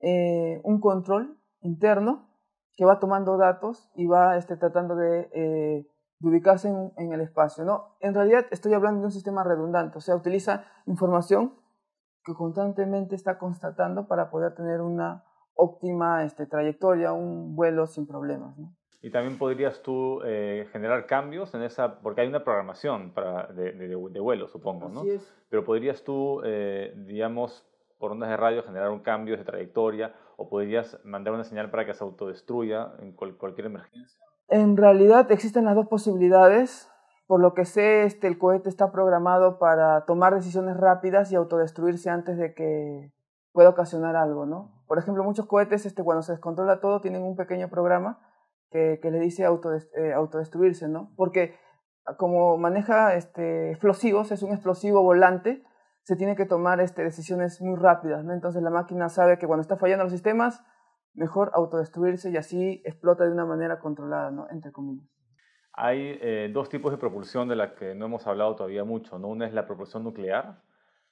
eh, 0.00 0.60
un 0.64 0.80
control 0.80 1.38
interno 1.60 2.28
que 2.74 2.84
va 2.84 2.98
tomando 2.98 3.36
datos 3.36 3.90
y 3.94 4.06
va 4.06 4.36
este, 4.36 4.56
tratando 4.56 4.96
de, 4.96 5.30
eh, 5.32 5.86
ubicarse 6.20 6.68
en, 6.68 7.12
el 7.12 7.20
espacio. 7.20 7.64
¿no? 7.64 7.96
En 8.00 8.14
realidad 8.14 8.46
estoy 8.50 8.74
hablando 8.74 9.00
de 9.00 9.06
un 9.06 9.12
sistema 9.12 9.44
redundante, 9.44 9.98
o 9.98 10.00
sea, 10.00 10.16
utiliza 10.16 10.64
información 10.86 11.54
que 12.24 12.34
constantemente 12.34 13.14
está 13.14 13.38
constatando 13.38 14.06
para 14.06 14.30
poder 14.30 14.54
tener 14.54 14.80
una 14.80 15.24
óptima 15.54 16.24
este, 16.24 16.46
trayectoria, 16.46 17.12
un 17.12 17.54
vuelo 17.54 17.86
sin 17.86 18.06
problemas. 18.06 18.56
¿no? 18.58 18.72
Y 19.02 19.10
también 19.10 19.36
podrías 19.36 19.82
tú 19.82 20.20
eh, 20.24 20.68
generar 20.72 21.06
cambios 21.06 21.52
en 21.54 21.62
esa, 21.62 22.00
porque 22.00 22.20
hay 22.20 22.28
una 22.28 22.44
programación 22.44 23.10
para, 23.12 23.48
de, 23.48 23.72
de, 23.72 23.88
de 23.88 24.20
vuelo, 24.20 24.46
supongo, 24.46 24.88
¿no? 24.88 25.02
Pero 25.48 25.64
podrías 25.64 26.04
tú, 26.04 26.40
eh, 26.44 26.94
digamos, 27.06 27.66
por 27.98 28.12
ondas 28.12 28.30
de 28.30 28.36
radio 28.36 28.62
generar 28.62 28.90
un 28.90 29.00
cambio 29.00 29.36
de 29.36 29.44
trayectoria 29.44 30.14
o 30.36 30.48
podrías 30.48 30.98
mandar 31.04 31.34
una 31.34 31.44
señal 31.44 31.70
para 31.70 31.84
que 31.84 31.94
se 31.94 32.04
autodestruya 32.04 32.92
en 33.00 33.12
cualquier 33.12 33.66
emergencia? 33.66 34.24
En 34.48 34.76
realidad 34.76 35.30
existen 35.32 35.64
las 35.64 35.74
dos 35.74 35.88
posibilidades. 35.88 36.91
Por 37.26 37.40
lo 37.40 37.54
que 37.54 37.64
sé, 37.64 38.04
este, 38.04 38.26
el 38.26 38.38
cohete 38.38 38.68
está 38.68 38.92
programado 38.92 39.58
para 39.58 40.04
tomar 40.04 40.34
decisiones 40.34 40.76
rápidas 40.76 41.32
y 41.32 41.36
autodestruirse 41.36 42.10
antes 42.10 42.36
de 42.36 42.54
que 42.54 43.12
pueda 43.52 43.70
ocasionar 43.70 44.16
algo, 44.16 44.46
¿no? 44.46 44.84
Por 44.86 44.98
ejemplo, 44.98 45.24
muchos 45.24 45.46
cohetes, 45.46 45.86
este, 45.86 46.02
cuando 46.02 46.22
se 46.22 46.32
descontrola 46.32 46.80
todo, 46.80 47.00
tienen 47.00 47.22
un 47.22 47.36
pequeño 47.36 47.68
programa 47.68 48.20
que, 48.70 48.98
que 49.00 49.10
le 49.10 49.18
dice 49.20 49.44
eh, 49.44 50.12
autodestruirse, 50.12 50.88
¿no? 50.88 51.12
Porque 51.16 51.54
como 52.16 52.56
maneja 52.58 53.14
este, 53.14 53.70
explosivos, 53.70 54.32
es 54.32 54.42
un 54.42 54.52
explosivo 54.52 55.02
volante, 55.02 55.64
se 56.02 56.16
tiene 56.16 56.34
que 56.34 56.46
tomar 56.46 56.80
este, 56.80 57.04
decisiones 57.04 57.60
muy 57.60 57.76
rápidas, 57.76 58.24
¿no? 58.24 58.32
Entonces 58.32 58.62
la 58.62 58.70
máquina 58.70 59.08
sabe 59.08 59.38
que 59.38 59.46
cuando 59.46 59.62
está 59.62 59.76
fallando 59.76 60.04
los 60.04 60.12
sistemas, 60.12 60.62
mejor 61.14 61.52
autodestruirse 61.54 62.30
y 62.30 62.36
así 62.36 62.82
explota 62.84 63.24
de 63.24 63.32
una 63.32 63.44
manera 63.44 63.78
controlada, 63.78 64.30
¿no? 64.30 64.48
Entre 64.50 64.72
comillas. 64.72 65.08
Hay 65.74 66.18
eh, 66.20 66.50
dos 66.52 66.68
tipos 66.68 66.92
de 66.92 66.98
propulsión 66.98 67.48
de 67.48 67.56
las 67.56 67.72
que 67.72 67.94
no 67.94 68.06
hemos 68.06 68.26
hablado 68.26 68.54
todavía 68.56 68.84
mucho, 68.84 69.18
¿no? 69.18 69.28
Una 69.28 69.46
es 69.46 69.54
la 69.54 69.66
propulsión 69.66 70.04
nuclear 70.04 70.62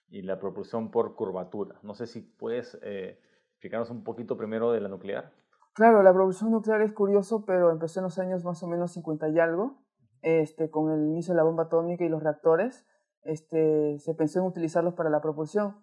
y 0.09 0.23
la 0.23 0.38
propulsión 0.38 0.90
por 0.90 1.14
curvatura. 1.14 1.76
No 1.83 1.95
sé 1.95 2.07
si 2.07 2.21
puedes 2.21 2.79
eh, 2.83 3.19
explicarnos 3.52 3.90
un 3.90 4.05
poquito 4.05 4.37
primero 4.37 4.73
de 4.73 4.81
la 4.81 4.88
nuclear. 4.88 5.33
Claro, 5.73 6.02
la 6.02 6.12
propulsión 6.12 6.50
nuclear 6.50 6.83
es 6.83 6.93
curioso, 6.93 7.45
pero 7.47 7.71
empezó 7.71 8.00
en 8.00 8.05
los 8.05 8.19
años 8.19 8.45
más 8.45 8.62
o 8.62 8.67
menos 8.67 8.93
50 8.93 9.29
y 9.31 9.38
algo, 9.38 9.79
este, 10.21 10.71
con 10.71 10.90
el 10.90 11.07
inicio 11.07 11.33
de 11.33 11.38
la 11.38 11.45
bomba 11.45 11.64
atómica 11.64 12.05
y 12.05 12.09
los 12.09 12.23
reactores. 12.23 12.87
Este, 13.23 13.99
se 13.99 14.14
pensó 14.14 14.40
en 14.40 14.47
utilizarlos 14.47 14.95
para 14.95 15.11
la 15.11 15.21
propulsión. 15.21 15.76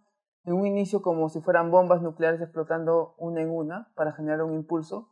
En 0.43 0.53
un 0.53 0.67
inicio 0.67 1.01
como 1.01 1.29
si 1.29 1.41
fueran 1.41 1.71
bombas 1.71 2.01
nucleares 2.01 2.41
explotando 2.41 3.15
una 3.17 3.41
en 3.41 3.49
una 3.49 3.91
para 3.95 4.11
generar 4.11 4.43
un 4.43 4.53
impulso. 4.53 5.09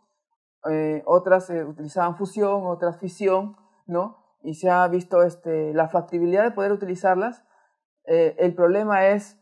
Eh, 0.69 1.03
otras 1.05 1.49
eh, 1.49 1.63
utilizaban 1.63 2.15
fusión, 2.15 2.65
otras 2.65 2.97
fisión, 2.97 3.55
¿no? 3.85 4.17
Y 4.41 4.55
se 4.55 4.69
ha 4.69 4.87
visto 4.87 5.21
este, 5.23 5.73
la 5.73 5.89
factibilidad 5.89 6.43
de 6.43 6.51
poder 6.51 6.71
utilizarlas. 6.71 7.43
Eh, 8.05 8.35
el 8.39 8.55
problema 8.55 9.07
es 9.07 9.39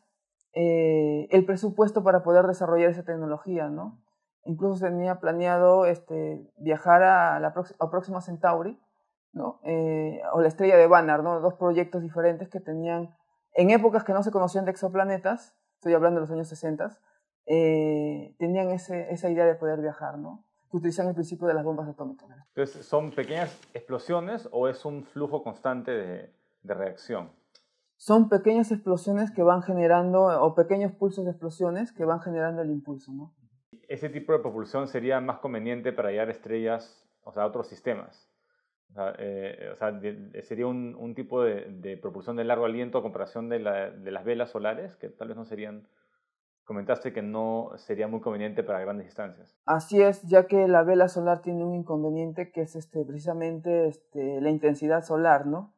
el 0.55 1.45
presupuesto 1.47 2.03
para 2.03 2.21
poder 2.21 2.45
desarrollar 2.45 2.91
esa 2.91 3.03
tecnología, 3.03 3.69
¿no? 3.69 4.03
Incluso 4.45 4.85
tenía 4.85 5.19
planeado 5.19 5.87
este, 5.87 6.47
viajar 6.57 7.01
a 7.01 7.39
la 7.39 7.53
Próxima 7.89 8.21
Centauri, 8.21 8.79
¿no? 9.31 9.59
o 10.33 10.41
la 10.41 10.47
estrella 10.47 10.77
de 10.77 10.85
Banner, 10.85 11.23
¿no? 11.23 11.39
Dos 11.39 11.55
proyectos 11.55 12.03
diferentes 12.03 12.49
que 12.49 12.59
tenían, 12.59 13.15
en 13.53 13.71
épocas 13.71 14.03
que 14.03 14.13
no 14.13 14.21
se 14.21 14.29
conocían 14.29 14.65
de 14.65 14.71
exoplanetas, 14.71 15.55
estoy 15.77 15.95
hablando 15.95 16.19
de 16.19 16.27
los 16.27 16.31
años 16.31 16.49
60, 16.49 16.99
tenían 18.37 18.69
ese, 18.69 19.11
esa 19.11 19.31
idea 19.31 19.47
de 19.47 19.55
poder 19.55 19.81
viajar, 19.81 20.19
¿no? 20.19 20.45
Utilizan 20.77 21.07
el 21.07 21.13
principio 21.13 21.47
de 21.47 21.53
las 21.53 21.63
bombas 21.63 21.87
atómicas. 21.87 22.27
Entonces, 22.49 22.85
¿son 22.85 23.11
pequeñas 23.11 23.59
explosiones 23.73 24.47
o 24.51 24.67
es 24.67 24.85
un 24.85 25.03
flujo 25.03 25.43
constante 25.43 25.91
de, 25.91 26.33
de 26.63 26.73
reacción? 26.73 27.31
Son 27.97 28.27
pequeñas 28.27 28.71
explosiones 28.71 29.31
que 29.31 29.43
van 29.43 29.61
generando, 29.61 30.25
o 30.25 30.55
pequeños 30.55 30.91
pulsos 30.91 31.25
de 31.25 31.31
explosiones 31.31 31.91
que 31.93 32.03
van 32.03 32.19
generando 32.21 32.61
el 32.61 32.71
impulso, 32.71 33.13
¿no? 33.13 33.33
¿Ese 33.87 34.09
tipo 34.09 34.33
de 34.33 34.39
propulsión 34.39 34.87
sería 34.87 35.21
más 35.21 35.39
conveniente 35.39 35.93
para 35.93 36.09
hallar 36.09 36.29
estrellas, 36.29 37.07
o 37.23 37.31
sea, 37.31 37.45
otros 37.45 37.67
sistemas? 37.67 38.29
O 38.89 38.93
sea, 38.93 39.15
eh, 39.17 39.71
o 39.73 39.75
sea 39.77 39.99
sería 40.43 40.67
un, 40.67 40.95
un 40.95 41.15
tipo 41.15 41.43
de, 41.43 41.65
de, 41.69 41.97
propulsión 41.97 42.35
de 42.35 42.43
largo 42.43 42.65
aliento 42.65 42.97
a 42.97 43.01
comparación 43.01 43.49
de, 43.49 43.59
la, 43.59 43.89
de 43.89 44.11
las 44.11 44.25
velas 44.25 44.51
solares, 44.51 44.95
que 44.97 45.09
tal 45.09 45.29
vez 45.29 45.37
no 45.37 45.45
serían 45.45 45.87
comentaste 46.63 47.13
que 47.13 47.21
no 47.21 47.71
sería 47.75 48.07
muy 48.07 48.21
conveniente 48.21 48.63
para 48.63 48.79
grandes 48.79 49.07
distancias. 49.07 49.55
Así 49.65 50.01
es, 50.01 50.21
ya 50.23 50.47
que 50.47 50.67
la 50.67 50.83
vela 50.83 51.07
solar 51.07 51.41
tiene 51.41 51.63
un 51.63 51.75
inconveniente 51.75 52.51
que 52.51 52.61
es 52.61 52.75
este, 52.75 53.03
precisamente 53.05 53.87
este, 53.87 54.41
la 54.41 54.49
intensidad 54.49 55.03
solar, 55.03 55.45
¿no? 55.45 55.73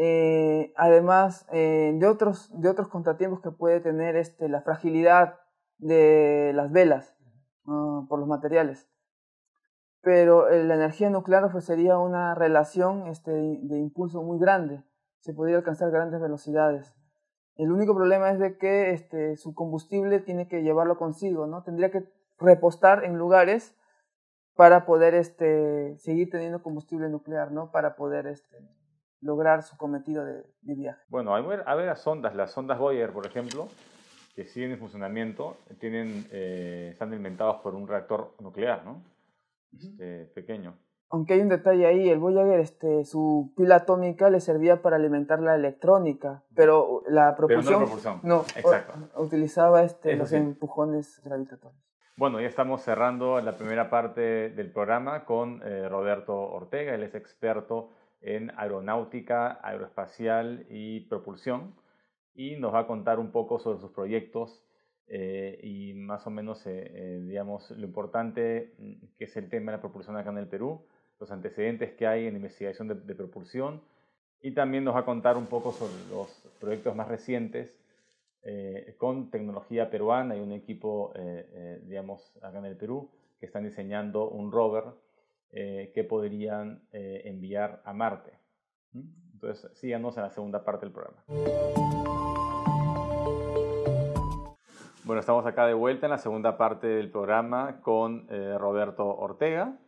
Eh, 0.00 0.72
además 0.76 1.44
eh, 1.52 1.92
de, 1.98 2.06
otros, 2.06 2.50
de 2.60 2.68
otros 2.68 2.86
contratiempos 2.86 3.40
que 3.40 3.50
puede 3.50 3.80
tener 3.80 4.14
este, 4.14 4.48
la 4.48 4.62
fragilidad 4.62 5.40
de 5.78 6.52
las 6.54 6.70
velas 6.70 7.16
por 7.64 8.18
los 8.18 8.28
materiales. 8.28 8.88
Pero 10.00 10.48
eh, 10.48 10.62
la 10.64 10.74
energía 10.74 11.10
nuclear 11.10 11.44
ofrecería 11.44 11.98
una 11.98 12.34
relación 12.34 13.08
este, 13.08 13.32
de 13.32 13.78
impulso 13.78 14.22
muy 14.22 14.38
grande, 14.38 14.84
se 15.20 15.34
podría 15.34 15.56
alcanzar 15.56 15.90
grandes 15.90 16.20
velocidades. 16.20 16.94
El 17.58 17.72
único 17.72 17.94
problema 17.94 18.30
es 18.30 18.38
de 18.38 18.56
que 18.56 18.92
este, 18.92 19.36
su 19.36 19.52
combustible 19.52 20.20
tiene 20.20 20.46
que 20.46 20.62
llevarlo 20.62 20.96
consigo, 20.96 21.48
¿no? 21.48 21.64
Tendría 21.64 21.90
que 21.90 22.04
repostar 22.38 23.04
en 23.04 23.18
lugares 23.18 23.76
para 24.54 24.86
poder 24.86 25.14
este, 25.14 25.98
seguir 25.98 26.30
teniendo 26.30 26.62
combustible 26.62 27.08
nuclear, 27.08 27.50
¿no? 27.50 27.72
Para 27.72 27.96
poder 27.96 28.28
este, 28.28 28.56
lograr 29.20 29.64
su 29.64 29.76
cometido 29.76 30.24
de, 30.24 30.44
viaje. 30.62 31.02
Bueno, 31.08 31.34
hay, 31.34 31.42
varias 31.42 32.00
sondas, 32.00 32.36
las 32.36 32.52
sondas 32.52 32.78
Voyager, 32.78 33.12
por 33.12 33.26
ejemplo, 33.26 33.66
que 34.36 34.46
siguen 34.46 34.70
en 34.70 34.78
funcionamiento, 34.78 35.56
tienen, 35.80 36.26
eh, 36.30 36.90
están 36.92 37.12
alimentados 37.12 37.56
por 37.56 37.74
un 37.74 37.88
reactor 37.88 38.36
nuclear, 38.38 38.84
¿no? 38.84 39.02
Este, 39.72 40.26
pequeño 40.26 40.78
aunque 41.10 41.34
hay 41.34 41.40
un 41.40 41.48
detalle 41.48 41.86
ahí, 41.86 42.08
el 42.08 42.18
Voyager, 42.18 42.60
este, 42.60 43.04
su 43.04 43.52
pila 43.56 43.76
atómica 43.76 44.28
le 44.28 44.40
servía 44.40 44.82
para 44.82 44.96
alimentar 44.96 45.40
la 45.40 45.54
electrónica, 45.54 46.42
pero 46.54 47.02
la 47.08 47.34
propulsión, 47.34 47.86
no, 48.22 48.44
utilizaba 49.16 49.82
este, 49.82 50.16
los 50.16 50.32
empujones 50.32 51.20
gravitatorios. 51.24 51.80
Bueno, 52.16 52.40
ya 52.40 52.48
estamos 52.48 52.82
cerrando 52.82 53.40
la 53.40 53.56
primera 53.56 53.88
parte 53.88 54.50
del 54.50 54.72
programa 54.72 55.24
con 55.24 55.62
eh, 55.62 55.88
Roberto 55.88 56.36
Ortega, 56.36 56.94
él 56.94 57.04
es 57.04 57.14
experto 57.14 57.90
en 58.20 58.50
aeronáutica, 58.58 59.60
aeroespacial 59.62 60.66
y 60.68 61.00
propulsión, 61.08 61.74
y 62.34 62.56
nos 62.56 62.74
va 62.74 62.80
a 62.80 62.86
contar 62.86 63.18
un 63.18 63.30
poco 63.30 63.58
sobre 63.60 63.78
sus 63.78 63.92
proyectos 63.92 64.64
eh, 65.06 65.58
y 65.62 65.94
más 65.94 66.26
o 66.26 66.30
menos, 66.30 66.66
eh, 66.66 67.20
digamos, 67.24 67.70
lo 67.70 67.86
importante 67.86 68.74
mm, 68.78 69.16
que 69.16 69.24
es 69.24 69.36
el 69.36 69.48
tema 69.48 69.72
de 69.72 69.78
la 69.78 69.80
propulsión 69.80 70.16
acá 70.16 70.30
en 70.30 70.38
el 70.38 70.48
Perú, 70.48 70.84
los 71.18 71.30
antecedentes 71.30 71.92
que 71.92 72.06
hay 72.06 72.26
en 72.26 72.36
investigación 72.36 72.88
de, 72.88 73.14
propulsión 73.14 73.82
y 74.40 74.52
también 74.52 74.84
nos 74.84 74.94
va 74.94 75.00
a 75.00 75.04
contar 75.04 75.36
un 75.36 75.46
poco 75.46 75.72
sobre 75.72 75.94
los 76.10 76.28
proyectos 76.60 76.94
más 76.94 77.08
recientes 77.08 77.74
eh, 78.42 78.94
con 78.98 79.30
tecnología 79.30 79.90
peruana 79.90 80.36
y 80.36 80.40
un 80.40 80.52
equipo, 80.52 81.12
eh, 81.16 81.48
eh, 81.52 81.82
digamos, 81.84 82.32
acá 82.40 82.58
en 82.58 82.66
el 82.66 82.76
Perú, 82.76 83.10
que 83.40 83.46
están 83.46 83.64
diseñando 83.64 84.28
un 84.28 84.52
rover 84.52 84.84
que 85.50 86.04
podrían 86.06 86.82
enviar 86.92 87.80
a 87.86 87.94
Marte. 87.94 88.32
Entonces, 89.32 89.70
síganos 89.78 90.14
en 90.18 90.24
la 90.24 90.30
segunda 90.30 90.62
parte 90.62 90.84
del 90.84 90.92
programa. 90.92 91.24
Bueno, 95.04 95.20
estamos 95.20 95.46
acá 95.46 95.66
de 95.66 95.72
vuelta 95.72 96.04
en 96.04 96.10
la 96.10 96.18
segunda 96.18 96.58
parte 96.58 96.86
del 96.86 97.10
programa 97.10 97.80
con 97.80 98.28
Roberto 98.28 99.06
Ortega. 99.06 99.78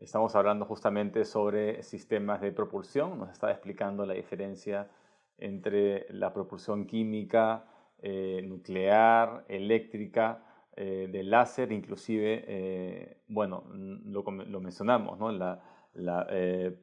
Estamos 0.00 0.34
hablando 0.34 0.64
justamente 0.64 1.26
sobre 1.26 1.82
sistemas 1.82 2.40
de 2.40 2.52
propulsión. 2.52 3.18
Nos 3.18 3.30
estaba 3.30 3.52
explicando 3.52 4.06
la 4.06 4.14
diferencia 4.14 4.88
entre 5.36 6.06
la 6.08 6.32
propulsión 6.32 6.86
química, 6.86 7.66
eh, 7.98 8.40
nuclear, 8.42 9.44
eléctrica, 9.46 10.42
eh, 10.74 11.06
de 11.12 11.22
láser, 11.22 11.70
inclusive, 11.70 12.44
eh, 12.48 13.18
bueno, 13.28 13.64
lo, 13.74 14.22
lo, 14.22 14.60
mencionamos, 14.60 15.18
¿no? 15.18 15.30
la, 15.32 15.60
la 15.92 16.26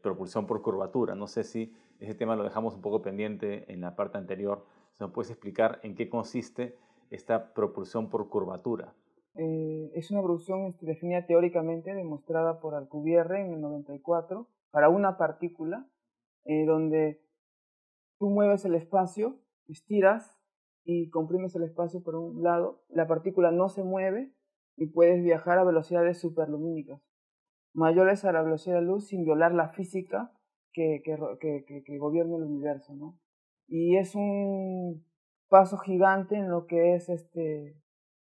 propulsión 0.03 0.45
por 0.45 0.62
curvatura. 0.62 1.15
No 1.15 1.25
sé 1.25 1.43
si 1.43 1.74
ese 2.00 2.13
tema 2.13 2.36
lo 2.36 2.43
dejamos 2.43 2.75
un 2.75 2.81
poco 2.81 3.01
pendiente 3.01 3.65
en 3.74 3.81
la 3.81 3.95
parte 3.95 4.19
anterior. 4.19 4.63
¿Se 4.93 5.03
nos 5.03 5.12
puedes 5.12 5.31
explicar 5.31 5.79
en 5.81 5.95
qué 5.95 6.07
consiste 6.07 6.77
esta 7.09 7.51
propulsión 7.55 8.12
por 8.12 8.29
curvatura? 8.29 8.93
Eh, 9.38 9.91
es 9.94 10.10
una 10.10 10.24
producción 10.24 10.65
este, 10.65 10.86
definida 10.86 11.25
teóricamente, 11.25 11.94
demostrada 11.94 12.60
por 12.60 12.74
Alcubierre 12.74 13.41
en 13.41 13.53
el 13.53 13.62
94, 13.62 14.48
para 14.72 14.89
una 14.89 15.17
partícula, 15.17 15.88
eh, 16.46 16.65
donde 16.65 17.22
tú 18.17 18.29
mueves 18.29 18.65
el 18.65 18.74
espacio, 18.74 19.39
estiras 19.67 20.39
y 20.84 21.10
comprimes 21.10 21.56
el 21.56 21.63
espacio 21.63 22.01
por 22.01 22.15
un 22.15 22.41
lado, 22.41 22.84
la 22.89 23.08
partícula 23.08 23.51
no 23.51 23.70
se 23.70 23.84
mueve 23.84 24.34
y 24.75 24.88
puedes 24.88 25.24
viajar 25.24 25.60
a 25.60 25.63
velocidades 25.63 26.20
superlumínicas, 26.20 27.01
mayores 27.74 28.25
a 28.25 28.32
la 28.32 28.41
velocidad 28.41 28.75
de 28.75 28.82
la 28.82 28.88
luz 28.88 29.08
sin 29.08 29.24
violar 29.24 29.53
la 29.53 29.70
física 29.70 30.32
que, 30.72 31.01
que, 31.03 31.84
que 31.84 31.98
gobierna 31.98 32.38
el 32.38 32.44
universo. 32.44 32.96
¿no? 32.96 33.20
Y 33.67 33.98
es 33.98 34.15
un 34.15 35.06
paso 35.50 35.77
gigante 35.77 36.36
en 36.36 36.50
lo 36.50 36.65
que 36.65 36.96
es 36.96 37.10
este, 37.10 37.75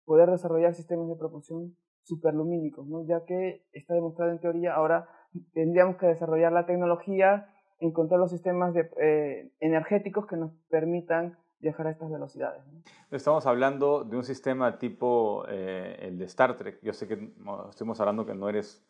poder 0.05 0.31
desarrollar 0.31 0.75
sistemas 0.75 1.09
de 1.09 1.17
propulsión 1.17 1.77
superlumínicos, 2.05 2.87
¿no? 2.87 3.05
ya 3.07 3.25
que 3.25 3.65
está 3.73 3.95
demostrado 3.95 4.33
en 4.33 4.41
teoría, 4.41 4.75
ahora 4.75 5.09
tendríamos 5.55 5.97
que 5.97 6.07
desarrollar 6.07 6.53
la 6.53 6.67
tecnología, 6.67 7.49
encontrar 7.79 8.21
los 8.21 8.31
sistemas 8.31 8.75
de, 8.75 8.91
eh, 9.01 9.51
energéticos 9.61 10.27
que 10.27 10.37
nos 10.37 10.53
permitan 10.69 11.37
viajar 11.63 11.87
a 11.87 11.91
estas 11.91 12.11
velocidades. 12.11 12.63
Estamos 13.11 13.47
hablando 13.47 14.05
de 14.05 14.17
un 14.17 14.25
sistema 14.25 14.79
tipo 14.79 15.45
eh, 15.49 15.97
el 16.01 16.19
de 16.19 16.25
Star 16.25 16.57
Trek. 16.57 16.81
Yo 16.83 16.93
sé 16.93 17.07
que 17.07 17.31
estamos 17.71 18.01
hablando 18.01 18.27
que 18.27 18.35
no 18.35 18.49
eres, 18.49 18.85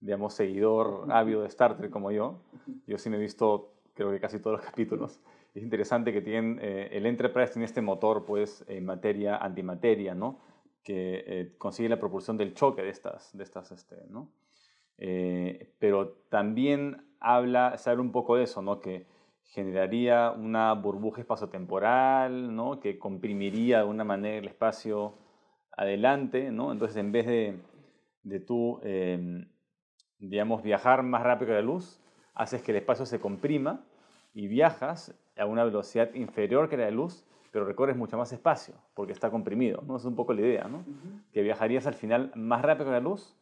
digamos, 0.00 0.34
seguidor 0.34 1.06
ávido 1.10 1.42
de 1.42 1.48
Star 1.48 1.76
Trek 1.76 1.90
como 1.90 2.10
yo. 2.10 2.40
Yo 2.86 2.98
sí 2.98 3.08
me 3.10 3.16
he 3.16 3.20
visto, 3.20 3.74
creo 3.94 4.10
que 4.10 4.20
casi 4.20 4.40
todos 4.40 4.58
los 4.58 4.66
capítulos. 4.70 5.20
Es 5.54 5.62
interesante 5.62 6.12
que 6.12 6.20
tienen, 6.20 6.58
eh, 6.60 6.88
el 6.92 7.06
Enterprise 7.06 7.52
tiene 7.52 7.64
este 7.64 7.80
motor, 7.80 8.26
pues, 8.26 8.64
en 8.68 8.84
materia 8.84 9.38
antimateria, 9.38 10.14
¿no? 10.14 10.38
Que 10.86 11.24
eh, 11.26 11.54
consigue 11.58 11.88
la 11.88 11.98
propulsión 11.98 12.36
del 12.36 12.54
choque 12.54 12.80
de 12.80 12.90
estas, 12.90 13.36
de 13.36 13.42
estas 13.42 13.72
este, 13.72 13.96
¿no? 14.08 14.30
Eh, 14.98 15.74
pero 15.80 16.10
también 16.30 17.08
habla, 17.18 17.76
sabe 17.76 18.00
un 18.00 18.12
poco 18.12 18.36
de 18.36 18.44
eso, 18.44 18.62
¿no? 18.62 18.80
Que 18.80 19.04
generaría 19.42 20.30
una 20.30 20.72
burbuja 20.74 21.22
espaciotemporal, 21.22 22.54
¿no? 22.54 22.78
Que 22.78 23.00
comprimiría 23.00 23.78
de 23.78 23.80
alguna 23.80 24.04
manera 24.04 24.38
el 24.38 24.46
espacio 24.46 25.14
adelante, 25.76 26.52
¿no? 26.52 26.70
Entonces, 26.70 26.98
en 26.98 27.10
vez 27.10 27.26
de, 27.26 27.58
de 28.22 28.38
tú, 28.38 28.78
em, 28.84 29.48
digamos, 30.20 30.62
viajar 30.62 31.02
más 31.02 31.24
rápido 31.24 31.48
que 31.48 31.54
la 31.54 31.62
luz, 31.62 32.00
haces 32.32 32.62
que 32.62 32.70
el 32.70 32.78
espacio 32.78 33.06
se 33.06 33.18
comprima 33.18 33.84
y 34.34 34.46
viajas 34.46 35.18
a 35.36 35.46
una 35.46 35.64
velocidad 35.64 36.14
inferior 36.14 36.68
que 36.68 36.76
la 36.76 36.92
luz, 36.92 37.26
pero 37.56 37.64
recorres 37.64 37.96
mucho 37.96 38.18
más 38.18 38.30
espacio 38.34 38.74
porque 38.92 39.14
está 39.14 39.30
comprimido, 39.30 39.80
¿no? 39.86 39.96
Es 39.96 40.04
un 40.04 40.14
poco 40.14 40.34
la 40.34 40.42
idea, 40.42 40.68
¿no? 40.68 40.84
Que 41.32 41.40
viajarías 41.40 41.86
al 41.86 41.94
final 41.94 42.30
más 42.34 42.60
rápido 42.60 42.84
que 42.84 42.90
la 42.90 43.00
luz, 43.00 43.34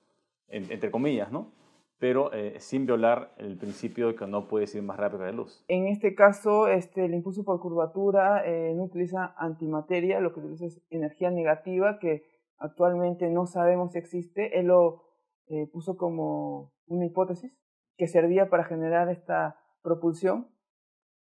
entre 0.47 0.93
comillas, 0.93 1.33
¿no? 1.33 1.51
Pero 1.99 2.33
eh, 2.33 2.61
sin 2.61 2.87
violar 2.87 3.35
el 3.39 3.57
principio 3.57 4.07
de 4.07 4.15
que 4.15 4.29
no 4.29 4.47
puedes 4.47 4.73
ir 4.77 4.85
más 4.85 4.99
rápido 4.99 5.19
que 5.19 5.25
la 5.25 5.33
luz. 5.33 5.65
En 5.67 5.89
este 5.89 6.15
caso, 6.15 6.69
este, 6.69 7.07
el 7.07 7.13
impulso 7.13 7.43
por 7.43 7.59
curvatura 7.59 8.47
eh, 8.47 8.73
no 8.77 8.85
utiliza 8.85 9.35
antimateria, 9.37 10.21
lo 10.21 10.33
que 10.33 10.39
utiliza 10.39 10.67
es 10.67 10.81
energía 10.91 11.33
negativa 11.33 11.99
que 11.99 12.23
actualmente 12.59 13.29
no 13.31 13.47
sabemos 13.47 13.95
si 13.95 13.99
existe. 13.99 14.61
Él 14.61 14.67
lo 14.67 15.03
eh, 15.49 15.67
puso 15.73 15.97
como 15.97 16.73
una 16.87 17.05
hipótesis 17.05 17.53
que 17.97 18.07
servía 18.07 18.49
para 18.49 18.63
generar 18.63 19.09
esta 19.09 19.59
propulsión. 19.83 20.47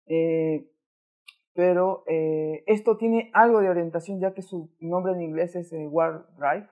Eh, 0.07 0.71
pero 1.59 2.05
eh, 2.07 2.62
esto 2.69 2.99
tiene 2.99 3.33
algo 3.35 3.61
de 3.61 3.69
orientación 3.69 4.21
ya 4.21 4.33
que 4.33 4.43
su 4.43 4.71
nombre 4.79 5.15
en 5.15 5.23
inglés 5.23 5.57
es 5.57 5.75
War 5.91 6.25
Drive 6.37 6.69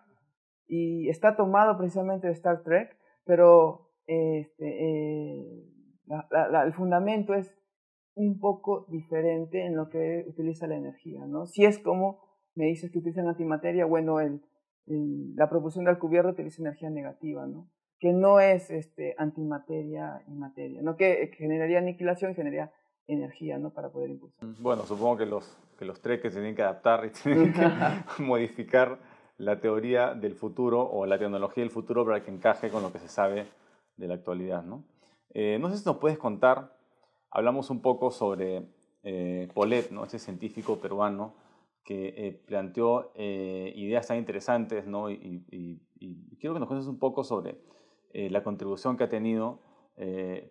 y 0.68 1.08
está 1.08 1.34
tomado 1.34 1.76
precisamente 1.76 2.28
de 2.28 2.32
Star 2.34 2.62
Trek, 2.62 2.96
pero 3.24 3.90
este, 4.06 5.40
el 6.06 6.72
fundamento 6.74 7.34
es 7.34 7.52
un 8.14 8.38
poco 8.38 8.86
diferente 8.88 9.66
en 9.66 9.74
lo 9.74 9.88
que 9.88 10.24
utiliza 10.28 10.68
la 10.68 10.76
energía. 10.76 11.26
¿no? 11.26 11.46
Si 11.46 11.64
es 11.64 11.80
como 11.80 12.20
me 12.54 12.66
dices 12.66 12.92
que 12.92 13.00
utilizan 13.00 13.26
antimateria, 13.26 13.86
bueno, 13.86 14.20
el, 14.20 14.40
la 15.34 15.50
propulsión 15.50 15.84
del 15.84 15.98
cubierto 15.98 16.30
utiliza 16.30 16.62
energía 16.62 16.90
negativa, 16.90 17.44
¿no? 17.44 17.68
que 17.98 18.12
no 18.12 18.38
es 18.38 18.70
este, 18.70 19.16
antimateria 19.18 20.22
y 20.28 20.34
materia, 20.36 20.80
¿no? 20.80 20.94
que, 20.94 21.32
generaría 21.36 21.78
aniquilación 21.78 22.36
generaría 22.36 22.70
energía 23.06 23.58
¿no? 23.58 23.70
para 23.70 23.90
poder 23.90 24.10
impulsar. 24.10 24.48
Mm, 24.48 24.62
bueno, 24.62 24.84
supongo 24.84 25.16
que 25.16 25.26
los, 25.26 25.56
que 25.78 25.84
los 25.84 26.00
tres 26.00 26.20
que 26.20 26.30
tienen 26.30 26.54
que 26.54 26.62
adaptar 26.62 27.04
y 27.04 27.10
tienen 27.22 27.52
que 27.52 27.62
modificar 28.22 28.98
la 29.38 29.60
teoría 29.60 30.14
del 30.14 30.34
futuro 30.34 30.82
o 30.82 31.06
la 31.06 31.18
tecnología 31.18 31.62
del 31.62 31.70
futuro 31.70 32.04
para 32.04 32.22
que 32.22 32.30
encaje 32.30 32.70
con 32.70 32.82
lo 32.82 32.92
que 32.92 32.98
se 32.98 33.08
sabe 33.08 33.46
de 33.96 34.08
la 34.08 34.14
actualidad. 34.14 34.62
No, 34.62 34.84
eh, 35.34 35.58
no 35.60 35.70
sé 35.70 35.78
si 35.78 35.84
nos 35.84 35.98
puedes 35.98 36.18
contar, 36.18 36.76
hablamos 37.30 37.70
un 37.70 37.82
poco 37.82 38.10
sobre 38.10 38.62
eh, 39.02 39.48
Polet, 39.54 39.90
¿no? 39.90 40.04
ese 40.04 40.18
científico 40.18 40.78
peruano 40.78 41.34
que 41.84 42.14
eh, 42.16 42.32
planteó 42.32 43.12
ideas 43.14 44.08
tan 44.08 44.16
interesantes, 44.16 44.86
¿no? 44.88 45.08
Y, 45.08 45.80
quiero 46.40 46.54
que 46.54 46.60
nos 46.60 46.68
cuentes 46.68 46.88
un 46.88 46.98
poco 46.98 47.22
sobre 47.22 47.58
la 48.12 48.42
contribución 48.42 48.96
que 48.96 49.04
ha 49.04 49.08
tenido 49.08 49.60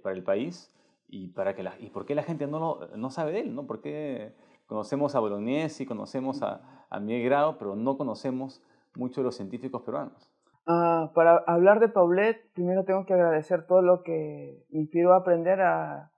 para 0.02 0.16
el 0.16 0.24
país 0.24 0.72
y, 1.08 1.30
para 1.30 1.56
que 1.56 1.64
la, 1.64 1.76
y 1.80 1.90
por 1.90 2.06
qué 2.06 2.16
la 2.16 2.24
gente 2.24 2.48
no, 2.48 2.60
lo, 2.60 2.98
no 2.98 3.10
sabe 3.10 3.32
de 3.32 3.42
él, 3.42 3.56
¿no? 3.56 3.66
Porque 3.68 4.34
conocemos 4.66 5.16
a 5.16 5.20
Bolognesi, 5.20 5.86
conocemos 5.86 6.42
a, 6.42 6.86
a 6.90 7.00
Miguel 7.00 7.34
pero 7.60 7.76
no 7.76 7.98
conocemos 7.98 8.64
mucho 8.96 9.22
de 9.22 9.26
los 9.26 9.36
científicos 9.36 9.82
peruanos. 9.84 10.32
Ah, 10.68 11.12
para 11.14 11.44
hablar 11.46 11.80
de 11.80 11.90
Paulet, 11.90 12.52
primero 12.54 12.86
tengo 12.86 13.06
que 13.06 13.14
agradecer 13.14 13.68
todo 13.68 13.82
lo 13.82 14.02
que 14.02 14.66
me 14.70 14.80
inspiró 14.80 15.14
a 15.14 15.18
aprender 15.18 15.62
a, 15.62 16.12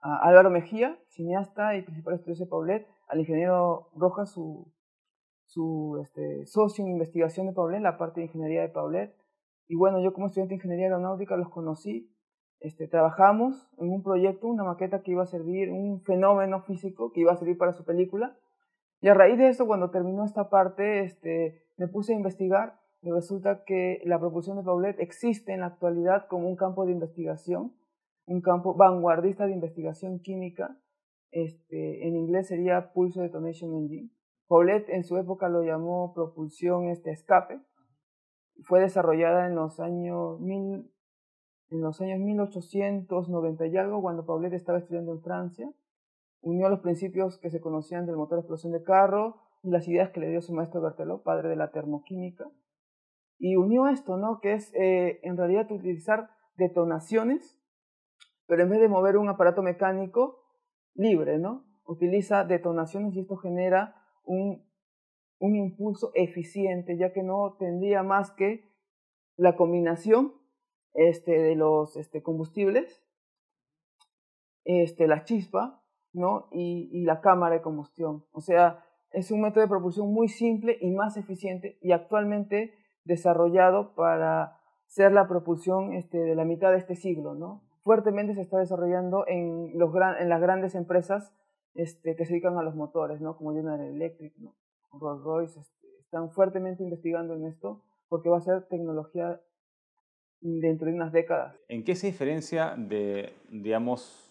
a 0.00 0.16
Álvaro 0.22 0.50
Mejía, 0.50 0.98
cineasta 1.10 1.76
y 1.76 1.82
principal 1.82 2.14
estudioso 2.14 2.44
de 2.44 2.50
Paulet, 2.50 2.88
al 3.08 3.20
ingeniero 3.20 3.90
Rojas, 3.94 4.32
su, 4.32 4.72
su 5.44 6.00
este, 6.02 6.46
socio 6.46 6.84
en 6.84 6.90
investigación 6.90 7.46
de 7.46 7.52
Paulet, 7.52 7.80
la 7.80 7.96
parte 7.96 8.20
de 8.20 8.26
ingeniería 8.26 8.62
de 8.62 8.68
Paulet. 8.70 9.14
Y 9.68 9.76
bueno, 9.76 10.02
yo 10.02 10.12
como 10.12 10.26
estudiante 10.26 10.50
de 10.50 10.56
ingeniería 10.56 10.86
aeronáutica 10.86 11.36
los 11.36 11.50
conocí. 11.50 12.10
Este, 12.64 12.88
trabajamos 12.88 13.68
en 13.76 13.90
un 13.90 14.02
proyecto, 14.02 14.48
una 14.48 14.64
maqueta 14.64 15.02
que 15.02 15.10
iba 15.10 15.22
a 15.22 15.26
servir, 15.26 15.70
un 15.70 16.00
fenómeno 16.00 16.62
físico 16.62 17.12
que 17.12 17.20
iba 17.20 17.32
a 17.32 17.36
servir 17.36 17.58
para 17.58 17.74
su 17.74 17.84
película. 17.84 18.38
Y 19.02 19.08
a 19.08 19.14
raíz 19.14 19.36
de 19.36 19.48
eso, 19.48 19.66
cuando 19.66 19.90
terminó 19.90 20.24
esta 20.24 20.48
parte, 20.48 21.00
este, 21.04 21.62
me 21.76 21.88
puse 21.88 22.14
a 22.14 22.16
investigar 22.16 22.80
y 23.02 23.10
resulta 23.10 23.64
que 23.64 24.00
la 24.06 24.18
propulsión 24.18 24.56
de 24.56 24.62
Paulet 24.62 24.98
existe 24.98 25.52
en 25.52 25.60
la 25.60 25.66
actualidad 25.66 26.26
como 26.26 26.48
un 26.48 26.56
campo 26.56 26.86
de 26.86 26.92
investigación, 26.92 27.74
un 28.24 28.40
campo 28.40 28.74
vanguardista 28.74 29.46
de 29.46 29.52
investigación 29.52 30.20
química 30.20 30.78
este, 31.34 32.06
en 32.06 32.16
inglés 32.16 32.46
sería 32.46 32.92
Pulse 32.92 33.20
Detonation 33.20 33.74
Engine. 33.74 34.08
Paulette 34.46 34.88
en 34.90 35.02
su 35.02 35.18
época 35.18 35.48
lo 35.48 35.64
llamó 35.64 36.14
propulsión 36.14 36.88
este, 36.88 37.10
escape. 37.10 37.60
Fue 38.62 38.80
desarrollada 38.80 39.48
en 39.48 39.56
los 39.56 39.80
años 39.80 40.40
mil, 40.40 40.93
en 41.70 41.80
los 41.80 42.00
años 42.00 42.20
1890 42.20 43.66
y 43.66 43.76
algo, 43.76 44.02
cuando 44.02 44.26
Paulette 44.26 44.54
estaba 44.54 44.78
estudiando 44.78 45.12
en 45.12 45.22
Francia. 45.22 45.70
Unió 46.40 46.68
los 46.68 46.80
principios 46.80 47.38
que 47.38 47.50
se 47.50 47.60
conocían 47.60 48.06
del 48.06 48.16
motor 48.16 48.36
de 48.36 48.40
explosión 48.40 48.72
de 48.72 48.82
carro 48.82 49.36
y 49.62 49.70
las 49.70 49.88
ideas 49.88 50.10
que 50.10 50.20
le 50.20 50.28
dio 50.28 50.42
su 50.42 50.52
maestro 50.52 50.82
Berthelot, 50.82 51.22
padre 51.22 51.48
de 51.48 51.56
la 51.56 51.70
termoquímica. 51.70 52.50
Y 53.38 53.56
unió 53.56 53.88
esto, 53.88 54.16
¿no? 54.16 54.40
Que 54.40 54.52
es 54.52 54.72
eh, 54.74 55.20
en 55.22 55.36
realidad 55.36 55.70
utilizar 55.70 56.30
detonaciones, 56.56 57.60
pero 58.46 58.62
en 58.62 58.70
vez 58.70 58.80
de 58.80 58.88
mover 58.88 59.16
un 59.16 59.28
aparato 59.28 59.62
mecánico, 59.62 60.44
libre, 60.94 61.38
¿no? 61.38 61.64
Utiliza 61.86 62.44
detonaciones 62.44 63.14
y 63.14 63.20
esto 63.20 63.36
genera 63.36 63.96
un, 64.24 64.64
un 65.38 65.56
impulso 65.56 66.10
eficiente, 66.14 66.96
ya 66.98 67.12
que 67.12 67.22
no 67.22 67.56
tendría 67.58 68.02
más 68.02 68.30
que 68.30 68.70
la 69.36 69.56
combinación 69.56 70.34
este, 70.94 71.32
de 71.32 71.54
los 71.56 71.96
este, 71.96 72.22
combustibles, 72.22 73.04
este, 74.64 75.06
la 75.06 75.24
chispa, 75.24 75.82
¿no? 76.12 76.48
Y, 76.52 76.88
y, 76.92 77.04
la 77.04 77.20
cámara 77.20 77.56
de 77.56 77.62
combustión. 77.62 78.24
O 78.32 78.40
sea, 78.40 78.84
es 79.10 79.30
un 79.30 79.42
método 79.42 79.62
de 79.62 79.68
propulsión 79.68 80.12
muy 80.12 80.28
simple 80.28 80.78
y 80.80 80.90
más 80.90 81.16
eficiente 81.16 81.78
y 81.82 81.92
actualmente 81.92 82.74
desarrollado 83.04 83.94
para 83.94 84.58
ser 84.86 85.12
la 85.12 85.28
propulsión 85.28 85.92
este, 85.92 86.18
de 86.18 86.34
la 86.34 86.44
mitad 86.44 86.70
de 86.70 86.78
este 86.78 86.94
siglo, 86.94 87.34
¿no? 87.34 87.62
fuertemente 87.84 88.34
se 88.34 88.40
está 88.40 88.58
desarrollando 88.58 89.26
en, 89.28 89.78
los 89.78 89.94
en 90.18 90.28
las 90.28 90.40
grandes 90.40 90.74
empresas 90.74 91.32
este, 91.74 92.16
que 92.16 92.24
se 92.24 92.32
dedican 92.32 92.56
a 92.56 92.62
los 92.62 92.74
motores, 92.74 93.20
¿no? 93.20 93.36
como 93.36 93.52
General 93.52 93.80
Electric, 93.80 94.36
¿no? 94.38 94.54
Rolls 94.92 95.22
Royce, 95.22 95.60
este, 95.60 95.88
están 96.00 96.30
fuertemente 96.30 96.82
investigando 96.82 97.34
en 97.34 97.44
esto 97.44 97.82
porque 98.08 98.28
va 98.28 98.38
a 98.38 98.40
ser 98.40 98.66
tecnología 98.68 99.40
dentro 100.44 100.88
de 100.88 100.94
unas 100.94 101.12
décadas. 101.12 101.56
¿En 101.68 101.84
qué 101.84 101.96
se 101.96 102.06
diferencia 102.06 102.74
de, 102.76 103.32
digamos, 103.48 104.30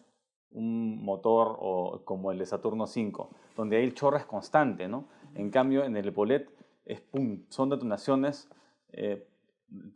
un 0.52 1.04
motor 1.04 1.58
o, 1.60 2.02
como 2.06 2.32
el 2.32 2.38
de 2.38 2.46
Saturno 2.46 2.86
5, 2.86 3.30
donde 3.58 3.78
ahí 3.78 3.84
el 3.84 3.96
chorro 3.96 4.18
es 4.18 4.26
constante, 4.26 4.88
¿no? 4.88 5.06
En 5.36 5.50
cambio, 5.50 5.84
en 5.84 5.98
el 5.98 6.08
Epolet 6.08 6.48
es 6.86 7.02
pum, 7.02 7.44
son 7.50 7.70
detonaciones 7.70 8.48
eh, 8.92 9.28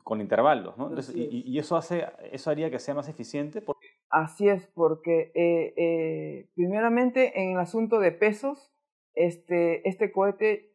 con 0.03 0.21
intervalos, 0.21 0.75
¿no? 0.77 0.91
y, 1.13 1.60
eso, 1.60 1.75
hace, 1.77 2.06
eso 2.32 2.49
haría 2.49 2.71
que 2.71 2.80
sea 2.80 2.95
más 2.95 3.08
eficiente. 3.08 3.62
Porque... 3.62 3.88
Así 4.10 4.49
es, 4.49 4.65
porque 4.73 5.32
eh, 5.36 5.73
eh, 5.77 6.49
primeramente 6.56 7.43
en 7.43 7.51
el 7.51 7.60
asunto 7.60 7.99
de 7.99 8.12
pesos, 8.12 8.73
este, 9.13 9.88
este 9.88 10.12
cohete 10.12 10.73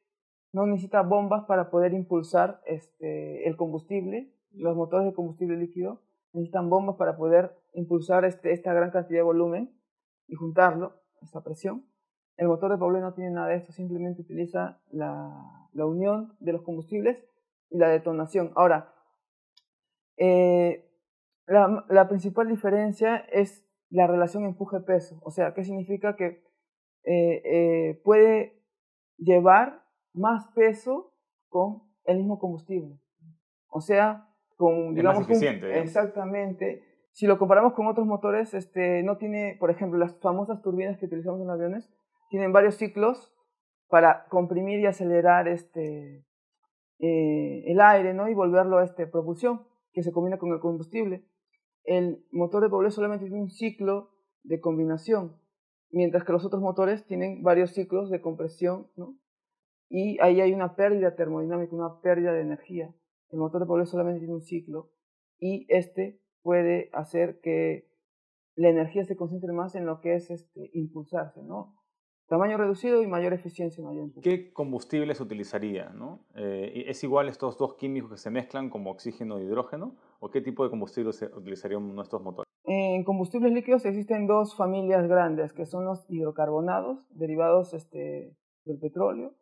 no 0.52 0.66
necesita 0.66 1.02
bombas 1.02 1.46
para 1.46 1.70
poder 1.70 1.94
impulsar 1.94 2.61
este, 2.66 3.48
el 3.48 3.57
combustible. 3.57 4.31
Los 4.55 4.77
motores 4.77 5.07
de 5.07 5.15
combustible 5.15 5.57
líquido 5.57 6.01
necesitan 6.33 6.71
bombas 6.71 6.97
para 6.97 7.17
poder 7.17 7.57
impulsar 7.75 8.25
este, 8.25 8.53
esta 8.53 8.73
gran 8.73 8.91
cantidad 8.91 9.21
de 9.21 9.25
volumen 9.25 9.75
y 10.29 10.35
juntarlo, 10.35 10.95
esta 11.23 11.43
presión. 11.43 11.87
El 12.37 12.49
motor 12.49 12.71
de 12.71 12.79
Pauli 12.79 13.01
no 13.01 13.15
tiene 13.15 13.31
nada 13.31 13.49
de 13.49 13.57
esto, 13.57 13.73
simplemente 13.73 14.23
utiliza 14.23 14.81
la, 14.91 15.69
la 15.73 15.87
unión 15.87 16.35
de 16.41 16.53
los 16.53 16.62
combustibles 16.62 17.25
y 17.71 17.79
la 17.79 17.88
detonación. 17.88 18.53
Ahora, 18.55 18.95
eh, 20.17 20.88
la, 21.47 21.85
la, 21.88 22.09
principal 22.09 22.49
diferencia 22.49 23.17
es 23.17 23.67
la 23.91 24.07
relación 24.07 24.45
empuje-peso. 24.45 25.21
O 25.23 25.31
sea, 25.31 25.55
¿qué 25.55 25.65
significa 25.65 26.17
que 26.17 26.45
eh, 27.05 27.43
eh, 27.45 28.01
puede 28.05 28.62
llevar 29.19 29.85
más 30.15 30.47
peso 30.55 31.15
con 31.49 31.83
el 32.05 32.19
mismo 32.19 32.38
combustible? 32.38 32.99
O 33.69 33.81
sea, 33.81 34.32
con, 34.62 34.94
digamos, 34.94 35.29
exactamente. 35.29 36.85
Si 37.11 37.27
lo 37.27 37.37
comparamos 37.37 37.72
con 37.72 37.88
otros 37.88 38.07
motores, 38.07 38.55
este, 38.55 39.03
no 39.03 39.16
tiene, 39.16 39.57
por 39.59 39.72
ejemplo, 39.72 39.98
las 39.98 40.16
famosas 40.20 40.62
turbinas 40.62 40.98
que 40.98 41.07
utilizamos 41.07 41.40
en 41.40 41.51
aviones, 41.51 41.92
tienen 42.31 42.53
varios 42.53 42.77
ciclos 42.77 43.35
para 43.88 44.27
comprimir 44.29 44.79
y 44.79 44.87
acelerar 44.87 45.48
este, 45.48 46.25
eh, 47.01 47.64
el 47.66 47.81
aire 47.81 48.14
¿no? 48.14 48.29
y 48.29 48.35
volverlo 48.35 48.79
a 48.79 48.85
este, 48.85 49.09
propulsión, 49.09 49.66
que 49.92 50.05
se 50.05 50.12
combina 50.12 50.38
con 50.38 50.53
el 50.53 50.61
combustible. 50.61 51.25
El 51.83 52.25
motor 52.31 52.62
de 52.62 52.70
Paulet 52.70 52.92
solamente 52.92 53.27
tiene 53.27 53.42
un 53.42 53.51
ciclo 53.51 54.11
de 54.44 54.61
combinación, 54.61 55.37
mientras 55.90 56.22
que 56.22 56.33
los 56.33 56.44
otros 56.44 56.62
motores 56.62 57.05
tienen 57.05 57.42
varios 57.42 57.72
ciclos 57.72 58.11
de 58.11 58.20
compresión, 58.20 58.87
¿no? 58.94 59.16
y 59.90 60.18
ahí 60.22 60.40
hay 60.40 60.55
una 60.55 60.77
pérdida 60.77 61.16
termodinámica, 61.16 61.75
una 61.75 62.01
pérdida 62.01 62.33
de 62.33 62.42
energía. 62.42 62.94
El 63.33 63.38
motor 63.38 63.62
de 63.62 63.66
Paulet 63.66 63.87
solamente 63.87 64.21
tiene 64.21 64.35
un 64.35 64.42
ciclo 64.42 64.90
y 65.38 65.66
este 65.68 66.21
puede 66.42 66.90
hacer 66.92 67.40
que 67.40 67.88
la 68.55 68.68
energía 68.68 69.05
se 69.05 69.16
concentre 69.16 69.53
más 69.53 69.75
en 69.75 69.87
lo 69.87 70.01
que 70.01 70.14
es 70.14 70.31
este, 70.31 70.71
impulsarse, 70.75 71.42
¿no? 71.42 71.75
tamaño 72.33 72.57
reducido 72.57 73.03
y 73.03 73.07
mayor 73.07 73.35
eficiencia 73.35 73.85
mayor 73.85 74.05
impulso. 74.05 74.29
¿Qué 74.29 74.55
combustible 74.55 75.14
se 75.14 75.23
utilizaría? 75.23 75.90
¿no? 75.90 76.25
Eh, 76.35 76.85
¿Es 76.87 77.05
igual 77.05 77.29
estos 77.29 77.59
dos 77.59 77.75
químicos 77.75 78.11
que 78.11 78.16
se 78.16 78.31
mezclan 78.31 78.71
como 78.71 78.90
oxígeno 78.90 79.37
e 79.37 79.45
hidrógeno? 79.45 79.97
¿O 80.18 80.31
qué 80.31 80.40
tipo 80.40 80.64
de 80.64 80.71
combustible 80.71 81.12
se 81.12 81.27
utilizarían 81.27 81.95
nuestros 81.95 82.23
motores? 82.23 82.51
En 82.64 83.05
combustibles 83.05 83.53
líquidos 83.53 83.85
existen 83.85 84.27
dos 84.27 84.57
familias 84.57 85.07
grandes, 85.09 85.53
que 85.53 85.66
son 85.66 85.85
los 85.85 86.07
hidrocarbonados, 86.09 87.07
derivados 87.11 87.75
este, 87.75 88.35
del 88.64 88.79
petróleo, 88.79 89.35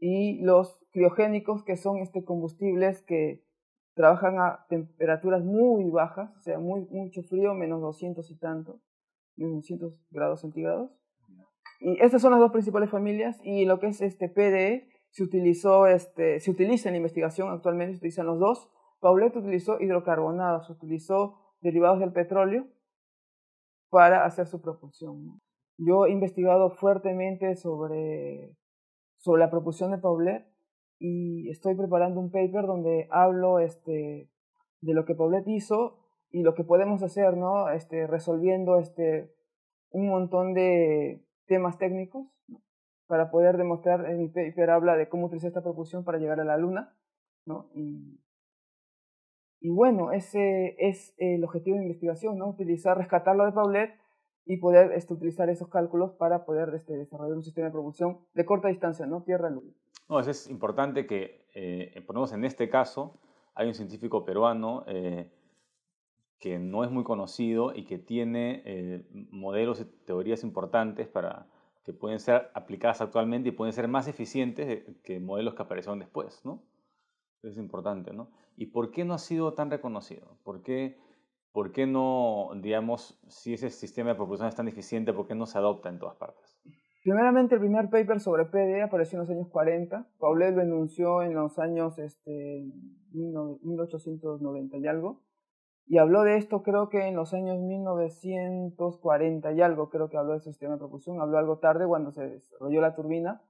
y 0.00 0.40
los 0.42 0.80
criogénicos, 0.92 1.62
que 1.62 1.76
son 1.76 1.98
este, 1.98 2.24
combustibles 2.24 3.02
que 3.02 3.44
trabajan 3.94 4.38
a 4.38 4.66
temperaturas 4.68 5.44
muy 5.44 5.90
bajas, 5.90 6.34
o 6.36 6.40
sea, 6.40 6.58
muy, 6.58 6.86
mucho 6.90 7.22
frío, 7.22 7.54
menos 7.54 7.82
200 7.82 8.28
y 8.30 8.38
tanto, 8.38 8.80
menos 9.36 9.56
200 9.56 9.94
grados 10.10 10.40
centígrados. 10.40 10.90
Y 11.80 12.02
estas 12.02 12.22
son 12.22 12.32
las 12.32 12.40
dos 12.40 12.50
principales 12.50 12.90
familias, 12.90 13.38
y 13.44 13.66
lo 13.66 13.78
que 13.78 13.88
es 13.88 14.00
este 14.00 14.28
PDE 14.28 14.88
se, 15.10 15.22
utilizó, 15.22 15.86
este, 15.86 16.40
se 16.40 16.50
utiliza 16.50 16.88
en 16.88 16.96
investigación 16.96 17.50
actualmente, 17.50 17.94
se 17.94 17.98
utilizan 17.98 18.26
los 18.26 18.38
dos. 18.38 18.70
Paulette 19.00 19.36
utilizó 19.36 19.80
hidrocarbonados, 19.80 20.70
utilizó 20.70 21.36
derivados 21.60 22.00
del 22.00 22.12
petróleo 22.12 22.66
para 23.90 24.24
hacer 24.24 24.46
su 24.46 24.60
propulsión. 24.60 25.40
Yo 25.78 26.06
he 26.06 26.10
investigado 26.10 26.70
fuertemente 26.70 27.56
sobre, 27.56 28.54
sobre 29.20 29.40
la 29.40 29.50
propulsión 29.50 29.90
de 29.90 29.98
Paulette 29.98 30.46
y 30.98 31.48
estoy 31.50 31.74
preparando 31.74 32.20
un 32.20 32.30
paper 32.30 32.66
donde 32.66 33.06
hablo 33.10 33.58
este, 33.58 34.30
de 34.80 34.94
lo 34.94 35.04
que 35.04 35.14
Paulette 35.14 35.48
hizo 35.48 35.98
y 36.30 36.42
lo 36.42 36.54
que 36.54 36.64
podemos 36.64 37.02
hacer, 37.02 37.36
¿no? 37.36 37.70
Este, 37.70 38.06
resolviendo 38.06 38.78
este, 38.78 39.32
un 39.90 40.08
montón 40.08 40.54
de 40.54 41.24
temas 41.46 41.78
técnicos 41.78 42.28
para 43.06 43.30
poder 43.30 43.56
demostrar, 43.56 44.06
en 44.06 44.18
mi 44.18 44.28
paper 44.28 44.70
habla 44.70 44.96
de 44.96 45.08
cómo 45.08 45.26
utilizar 45.26 45.48
esta 45.48 45.62
propulsión 45.62 46.04
para 46.04 46.18
llegar 46.18 46.40
a 46.40 46.44
la 46.44 46.56
Luna, 46.56 46.96
¿no? 47.44 47.70
Y, 47.74 48.20
y 49.60 49.70
bueno, 49.70 50.12
ese 50.12 50.76
es 50.78 51.14
el 51.18 51.44
objetivo 51.44 51.76
de 51.76 51.82
investigación, 51.82 52.38
¿no? 52.38 52.48
Utilizar, 52.48 52.96
rescatarlo 52.96 53.44
de 53.44 53.52
Paulette 53.52 53.99
y 54.46 54.56
poder 54.56 54.92
este, 54.92 55.14
utilizar 55.14 55.48
esos 55.48 55.68
cálculos 55.68 56.12
para 56.12 56.44
poder 56.44 56.74
este, 56.74 56.96
desarrollar 56.96 57.36
un 57.36 57.42
sistema 57.42 57.66
de 57.66 57.72
propulsión 57.72 58.18
de 58.34 58.44
corta 58.44 58.68
distancia, 58.68 59.06
¿no? 59.06 59.22
Tierra-Luna. 59.22 59.72
No, 60.08 60.18
es 60.18 60.48
importante 60.48 61.06
que, 61.06 61.46
eh, 61.54 62.02
ponemos 62.06 62.32
en 62.32 62.44
este 62.44 62.68
caso, 62.68 63.20
hay 63.54 63.68
un 63.68 63.74
científico 63.74 64.24
peruano 64.24 64.84
eh, 64.86 65.30
que 66.40 66.58
no 66.58 66.82
es 66.84 66.90
muy 66.90 67.04
conocido 67.04 67.72
y 67.74 67.84
que 67.84 67.98
tiene 67.98 68.62
eh, 68.64 69.06
modelos 69.30 69.80
y 69.80 69.84
teorías 69.84 70.42
importantes 70.42 71.06
para 71.06 71.46
que 71.84 71.92
pueden 71.92 72.18
ser 72.18 72.50
aplicadas 72.54 73.00
actualmente 73.00 73.50
y 73.50 73.52
pueden 73.52 73.72
ser 73.72 73.88
más 73.88 74.08
eficientes 74.08 74.84
que 75.02 75.20
modelos 75.20 75.54
que 75.54 75.62
aparecieron 75.62 75.98
después, 75.98 76.44
¿no? 76.44 76.62
Es 77.42 77.56
importante, 77.56 78.12
¿no? 78.12 78.30
¿Y 78.56 78.66
por 78.66 78.90
qué 78.90 79.04
no 79.04 79.14
ha 79.14 79.18
sido 79.18 79.54
tan 79.54 79.70
reconocido? 79.70 80.36
¿Por 80.44 80.62
qué, 80.62 80.98
por 81.52 81.72
qué 81.72 81.86
no, 81.86 82.50
digamos, 82.56 83.18
si 83.28 83.54
ese 83.54 83.70
sistema 83.70 84.10
de 84.10 84.16
propulsión 84.16 84.48
es 84.48 84.54
tan 84.54 84.68
eficiente, 84.68 85.12
por 85.12 85.26
qué 85.26 85.34
no 85.34 85.46
se 85.46 85.58
adopta 85.58 85.88
en 85.88 85.98
todas 85.98 86.16
partes? 86.16 86.60
Primeramente, 87.02 87.54
el 87.54 87.60
primer 87.60 87.88
paper 87.88 88.20
sobre 88.20 88.44
PD 88.44 88.82
apareció 88.82 89.16
en 89.16 89.20
los 89.20 89.30
años 89.30 89.48
40. 89.48 90.06
Paulet 90.18 90.54
lo 90.54 90.62
enunció 90.62 91.22
en 91.22 91.34
los 91.34 91.58
años 91.58 91.98
este, 91.98 92.66
1890 93.12 94.76
y 94.76 94.86
algo. 94.86 95.22
Y 95.86 95.98
habló 95.98 96.22
de 96.22 96.36
esto 96.36 96.62
creo 96.62 96.88
que 96.88 97.08
en 97.08 97.16
los 97.16 97.34
años 97.34 97.58
1940 97.58 99.52
y 99.52 99.60
algo, 99.60 99.88
creo 99.88 100.08
que 100.08 100.18
habló 100.18 100.32
del 100.32 100.42
sistema 100.42 100.74
de 100.74 100.78
propulsión. 100.78 101.20
Habló 101.20 101.38
algo 101.38 101.58
tarde 101.58 101.86
cuando 101.86 102.12
se 102.12 102.22
desarrolló 102.22 102.80
la 102.80 102.94
turbina. 102.94 103.42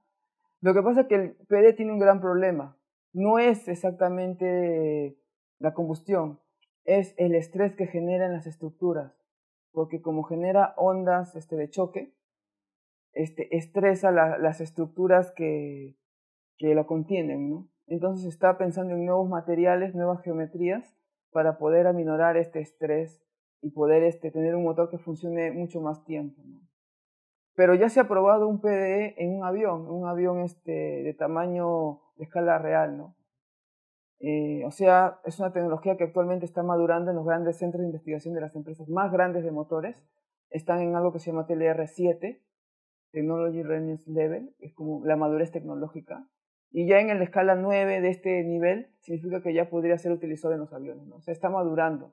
Lo 0.61 0.73
que 0.73 0.81
pasa 0.81 1.01
es 1.01 1.07
que 1.07 1.15
el 1.15 1.35
PD 1.47 1.73
tiene 1.73 1.91
un 1.91 1.99
gran 1.99 2.21
problema. 2.21 2.77
No 3.13 3.37
es 3.37 3.67
exactamente 3.67 5.17
la 5.59 5.73
combustión, 5.73 6.39
es 6.83 7.13
el 7.17 7.35
estrés 7.35 7.75
que 7.75 7.87
genera 7.87 8.25
en 8.25 8.33
las 8.33 8.47
estructuras. 8.47 9.13
Porque 9.71 10.01
como 10.01 10.23
genera 10.23 10.73
ondas 10.77 11.35
este, 11.35 11.55
de 11.55 11.69
choque, 11.69 12.13
este, 13.13 13.55
estresa 13.55 14.11
las 14.11 14.61
estructuras 14.61 15.31
que, 15.31 15.97
que 16.57 16.75
lo 16.75 16.85
contienen, 16.87 17.49
¿no? 17.49 17.69
Entonces 17.87 18.25
está 18.25 18.57
pensando 18.57 18.93
en 18.93 19.05
nuevos 19.05 19.27
materiales, 19.27 19.95
nuevas 19.95 20.21
geometrías 20.21 20.95
para 21.31 21.57
poder 21.57 21.87
aminorar 21.87 22.37
este 22.37 22.61
estrés 22.61 23.21
y 23.61 23.71
poder 23.71 24.03
este, 24.03 24.31
tener 24.31 24.55
un 24.55 24.63
motor 24.63 24.89
que 24.89 24.97
funcione 24.97 25.51
mucho 25.51 25.81
más 25.81 26.03
tiempo. 26.05 26.41
¿no? 26.45 26.61
Pero 27.55 27.75
ya 27.75 27.89
se 27.89 27.99
ha 27.99 28.07
probado 28.07 28.47
un 28.47 28.61
PDE 28.61 29.15
en 29.17 29.35
un 29.35 29.43
avión, 29.43 29.89
un 29.89 30.07
avión 30.07 30.39
este, 30.39 30.71
de 30.71 31.13
tamaño 31.13 31.99
de 32.15 32.23
escala 32.23 32.57
real, 32.57 32.97
¿no? 32.97 33.15
Eh, 34.23 34.63
o 34.65 34.71
sea, 34.71 35.19
es 35.25 35.39
una 35.39 35.51
tecnología 35.51 35.97
que 35.97 36.03
actualmente 36.03 36.45
está 36.45 36.61
madurando 36.61 37.09
en 37.09 37.17
los 37.17 37.25
grandes 37.25 37.57
centros 37.57 37.81
de 37.81 37.87
investigación 37.87 38.35
de 38.35 38.41
las 38.41 38.55
empresas 38.55 38.87
más 38.87 39.11
grandes 39.11 39.43
de 39.43 39.51
motores. 39.51 40.05
Están 40.51 40.81
en 40.81 40.95
algo 40.95 41.11
que 41.11 41.19
se 41.19 41.31
llama 41.31 41.47
TLR7, 41.47 42.39
Technology 43.11 43.63
Readiness 43.63 44.07
Level, 44.07 44.55
es 44.59 44.73
como 44.73 45.03
la 45.05 45.15
madurez 45.15 45.51
tecnológica. 45.51 46.27
Y 46.69 46.87
ya 46.87 46.99
en 46.99 47.07
la 47.07 47.23
escala 47.23 47.55
9 47.55 47.99
de 47.99 48.09
este 48.09 48.43
nivel, 48.43 48.93
significa 48.99 49.41
que 49.41 49.53
ya 49.53 49.69
podría 49.69 49.97
ser 49.97 50.11
utilizado 50.11 50.53
en 50.53 50.59
los 50.59 50.71
aviones, 50.71 51.07
¿no? 51.07 51.15
O 51.15 51.21
sea, 51.21 51.33
está 51.33 51.49
madurando. 51.49 52.11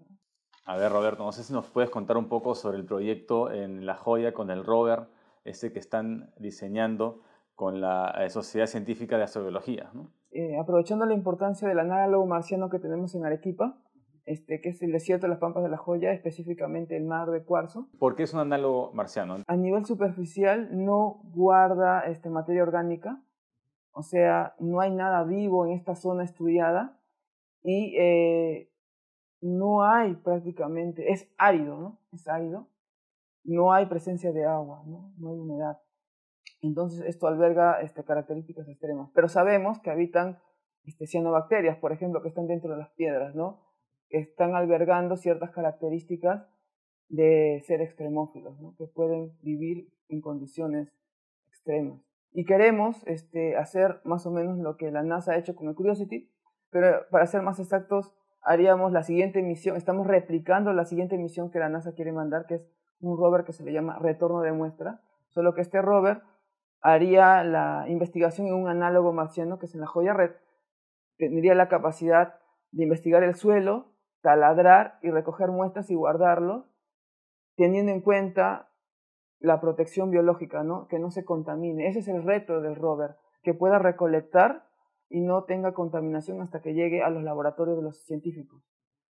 A 0.64 0.76
ver, 0.76 0.90
Roberto, 0.90 1.24
no 1.24 1.32
sé 1.32 1.44
si 1.44 1.52
nos 1.52 1.70
puedes 1.70 1.90
contar 1.90 2.16
un 2.16 2.28
poco 2.28 2.54
sobre 2.54 2.78
el 2.78 2.86
proyecto 2.86 3.52
en 3.52 3.86
La 3.86 3.94
Joya 3.94 4.32
con 4.32 4.50
el 4.50 4.64
rover, 4.64 5.08
este 5.44 5.72
que 5.72 5.78
están 5.78 6.32
diseñando 6.38 7.22
con 7.54 7.80
la 7.80 8.14
eh, 8.18 8.30
Sociedad 8.30 8.66
Científica 8.66 9.16
de 9.16 9.24
Astrobiología. 9.24 9.90
¿no? 9.94 10.10
Eh, 10.30 10.58
aprovechando 10.58 11.06
la 11.06 11.14
importancia 11.14 11.66
del 11.68 11.78
análogo 11.78 12.26
marciano 12.26 12.68
que 12.68 12.78
tenemos 12.78 13.14
en 13.14 13.24
Arequipa, 13.24 13.78
este, 14.26 14.60
que 14.60 14.68
es 14.68 14.82
el 14.82 14.92
desierto 14.92 15.26
de 15.26 15.30
las 15.30 15.38
Pampas 15.38 15.62
de 15.62 15.70
la 15.70 15.78
Joya, 15.78 16.12
específicamente 16.12 16.96
el 16.96 17.04
mar 17.04 17.30
de 17.30 17.42
cuarzo. 17.44 17.88
¿Por 17.98 18.14
qué 18.14 18.24
es 18.24 18.34
un 18.34 18.40
análogo 18.40 18.92
marciano? 18.92 19.36
A 19.46 19.56
nivel 19.56 19.86
superficial 19.86 20.68
no 20.72 21.22
guarda 21.32 22.00
este, 22.00 22.28
materia 22.28 22.62
orgánica, 22.62 23.22
o 23.92 24.02
sea, 24.02 24.54
no 24.58 24.80
hay 24.80 24.90
nada 24.90 25.24
vivo 25.24 25.66
en 25.66 25.72
esta 25.72 25.94
zona 25.94 26.24
estudiada 26.24 27.00
y 27.62 27.96
eh, 27.98 28.70
no 29.40 29.82
hay 29.82 30.14
prácticamente, 30.14 31.10
es 31.10 31.26
árido, 31.38 31.78
¿no? 31.78 31.98
Es 32.12 32.28
árido, 32.28 32.68
no 33.44 33.72
hay 33.72 33.86
presencia 33.86 34.30
de 34.32 34.44
agua, 34.44 34.82
¿no? 34.86 35.14
No 35.16 35.30
hay 35.30 35.38
humedad. 35.38 35.78
Entonces 36.60 37.04
esto 37.06 37.26
alberga 37.26 37.80
este, 37.80 38.04
características 38.04 38.68
extremas. 38.68 39.10
Pero 39.14 39.28
sabemos 39.28 39.78
que 39.80 39.90
habitan 39.90 40.38
este, 40.84 41.06
cianobacterias, 41.06 41.76
por 41.78 41.92
ejemplo, 41.92 42.22
que 42.22 42.28
están 42.28 42.46
dentro 42.46 42.70
de 42.70 42.78
las 42.78 42.90
piedras, 42.90 43.34
¿no? 43.34 43.68
están 44.10 44.54
albergando 44.54 45.16
ciertas 45.16 45.50
características 45.50 46.46
de 47.08 47.62
ser 47.66 47.80
extremófilos, 47.80 48.56
que 48.76 48.86
pueden 48.86 49.32
vivir 49.42 49.88
en 50.08 50.20
condiciones 50.20 50.92
extremas. 51.48 52.00
Y 52.32 52.44
queremos 52.44 53.06
este, 53.06 53.56
hacer 53.56 54.00
más 54.04 54.26
o 54.26 54.30
menos 54.30 54.58
lo 54.58 54.76
que 54.76 54.90
la 54.90 55.02
NASA 55.02 55.32
ha 55.32 55.38
hecho 55.38 55.54
con 55.54 55.68
el 55.68 55.74
Curiosity, 55.74 56.30
pero 56.70 57.06
para 57.10 57.26
ser 57.26 57.42
más 57.42 57.58
exactos, 57.58 58.14
haríamos 58.42 58.92
la 58.92 59.02
siguiente 59.02 59.42
misión, 59.42 59.76
estamos 59.76 60.06
replicando 60.06 60.72
la 60.72 60.84
siguiente 60.84 61.16
misión 61.16 61.50
que 61.50 61.58
la 61.58 61.70
NASA 61.70 61.94
quiere 61.94 62.12
mandar, 62.12 62.46
que 62.46 62.56
es 62.56 62.68
un 63.00 63.16
rover 63.16 63.44
que 63.44 63.52
se 63.52 63.64
le 63.64 63.72
llama 63.72 63.98
retorno 63.98 64.42
de 64.42 64.52
muestra, 64.52 65.00
solo 65.28 65.54
que 65.54 65.62
este 65.62 65.80
rover 65.80 66.22
haría 66.80 67.42
la 67.44 67.84
investigación 67.88 68.48
en 68.48 68.54
un 68.54 68.68
análogo 68.68 69.12
marciano 69.12 69.58
que 69.58 69.66
es 69.66 69.74
en 69.74 69.80
la 69.80 69.86
joya 69.86 70.12
red, 70.12 70.32
tendría 71.16 71.54
la 71.54 71.68
capacidad 71.68 72.38
de 72.70 72.84
investigar 72.84 73.22
el 73.22 73.34
suelo, 73.34 73.92
taladrar 74.22 74.98
y 75.02 75.10
recoger 75.10 75.48
muestras 75.50 75.90
y 75.90 75.94
guardarlos, 75.94 76.64
teniendo 77.56 77.92
en 77.92 78.00
cuenta 78.00 78.70
la 79.40 79.60
protección 79.60 80.10
biológica, 80.10 80.62
¿no? 80.62 80.88
que 80.88 80.98
no 80.98 81.10
se 81.10 81.24
contamine. 81.24 81.88
Ese 81.88 82.00
es 82.00 82.08
el 82.08 82.22
reto 82.24 82.60
del 82.60 82.76
rover, 82.76 83.16
que 83.42 83.54
pueda 83.54 83.78
recolectar 83.78 84.66
y 85.08 85.20
no 85.20 85.44
tenga 85.44 85.72
contaminación 85.72 86.40
hasta 86.40 86.60
que 86.60 86.74
llegue 86.74 87.02
a 87.02 87.10
los 87.10 87.22
laboratorios 87.22 87.76
de 87.76 87.82
los 87.82 88.04
científicos. 88.04 88.62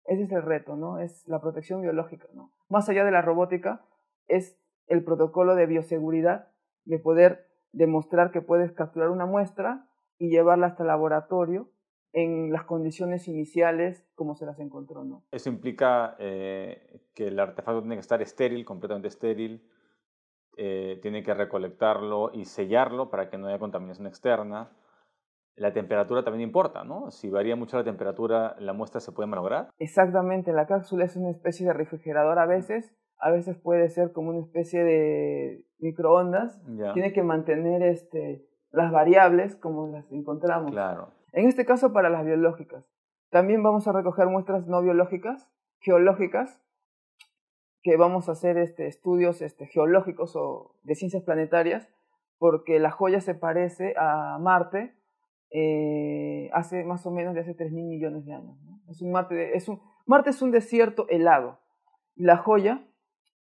Ese 0.06 0.24
es 0.24 0.32
el 0.32 0.43
reto, 0.43 0.76
¿no? 0.76 1.00
Es 1.00 1.28
la 1.28 1.39
protección 1.39 1.82
biológica, 1.82 2.28
¿no? 2.34 2.52
Más 2.67 2.89
allá 2.89 3.04
de 3.04 3.12
la 3.12 3.22
robótica, 3.22 3.86
es 4.28 4.60
el 4.88 5.04
protocolo 5.04 5.56
de 5.56 5.65
bioseguridad, 5.65 6.50
de 6.86 7.00
poder 7.00 7.48
demostrar 7.71 8.32
que 8.32 8.41
puedes 8.41 8.71
capturar 8.71 9.10
una 9.10 9.25
muestra 9.25 9.88
y 10.17 10.29
llevarla 10.29 10.67
hasta 10.67 10.84
el 10.84 10.88
laboratorio 10.88 11.71
en 12.12 12.51
las 12.51 12.63
condiciones 12.63 13.27
iniciales 13.27 14.05
como 14.15 14.36
se 14.36 14.45
las 14.45 14.60
encontró. 14.60 15.03
¿no? 15.03 15.23
Eso 15.32 15.49
implica 15.49 16.15
eh, 16.19 17.01
que 17.13 17.27
el 17.27 17.39
artefacto 17.39 17.82
tiene 17.82 17.95
que 17.95 18.01
estar 18.01 18.21
estéril, 18.21 18.65
completamente 18.65 19.08
estéril, 19.08 19.67
eh, 20.58 20.99
tiene 21.01 21.23
que 21.23 21.34
recolectarlo 21.34 22.32
y 22.34 22.45
sellarlo 22.45 23.10
para 23.10 23.29
que 23.29 23.38
no 23.38 23.47
haya 23.47 23.60
contaminación 23.60 24.08
externa. 24.08 24.71
La 25.55 25.73
temperatura 25.73 26.23
también 26.23 26.47
importa, 26.47 26.84
¿no? 26.84 27.12
Si 27.12 27.29
varía 27.29 27.55
mucho 27.55 27.77
la 27.77 27.84
temperatura, 27.84 28.55
la 28.60 28.73
muestra 28.73 29.01
se 29.01 29.12
puede 29.12 29.27
malograr. 29.27 29.69
Exactamente, 29.77 30.53
la 30.53 30.67
cápsula 30.67 31.05
es 31.05 31.15
una 31.15 31.32
especie 31.32 31.65
de 31.65 31.73
refrigerador 31.73 32.39
a 32.39 32.45
veces, 32.45 32.93
a 33.19 33.32
veces 33.32 33.58
puede 33.58 33.89
ser 33.89 34.12
como 34.12 34.29
una 34.29 34.39
especie 34.39 34.84
de 34.84 35.65
microondas. 35.79 36.62
Tiene 36.93 37.13
que 37.13 37.23
mantener 37.23 37.84
este, 37.84 38.45
las 38.71 38.91
variables 38.91 39.55
como 39.55 39.88
las 39.88 40.12
encontramos. 40.12 40.71
Claro. 40.71 41.12
En 41.34 41.47
este 41.47 41.65
caso 41.65 41.93
para 41.93 42.10
las 42.10 42.25
biológicas. 42.25 42.86
También 43.29 43.62
vamos 43.62 43.88
a 43.88 43.91
recoger 43.91 44.27
muestras 44.27 44.65
no 44.67 44.82
biológicas, 44.82 45.47
geológicas, 45.79 46.62
que 47.82 47.95
vamos 47.95 48.27
a 48.27 48.32
hacer 48.32 48.58
este, 48.58 48.88
estudios 48.88 49.41
este, 49.41 49.67
geológicos 49.67 50.36
o 50.36 50.75
de 50.84 50.95
ciencias 50.95 51.23
planetarias, 51.23 51.88
porque 52.38 52.79
la 52.79 52.89
joya 52.89 53.21
se 53.21 53.36
parece 53.36 53.93
a 53.97 54.38
Marte 54.39 54.95
eh, 55.51 56.49
hace 56.53 56.84
más 56.84 57.05
o 57.05 57.12
menos 57.12 57.34
de 57.34 57.41
hace 57.41 57.53
3 57.53 57.71
mil 57.71 57.86
millones 57.86 58.25
de 58.25 58.34
años. 58.34 58.58
Es 58.89 59.01
un 59.01 59.12
Marte, 59.12 59.55
es 59.55 59.67
un, 59.67 59.82
Marte 60.05 60.32
es 60.32 60.41
un 60.41 60.51
desierto 60.51 61.08
helado. 61.10 61.60
Y 62.15 62.23
la 62.23 62.38
joya 62.38 62.86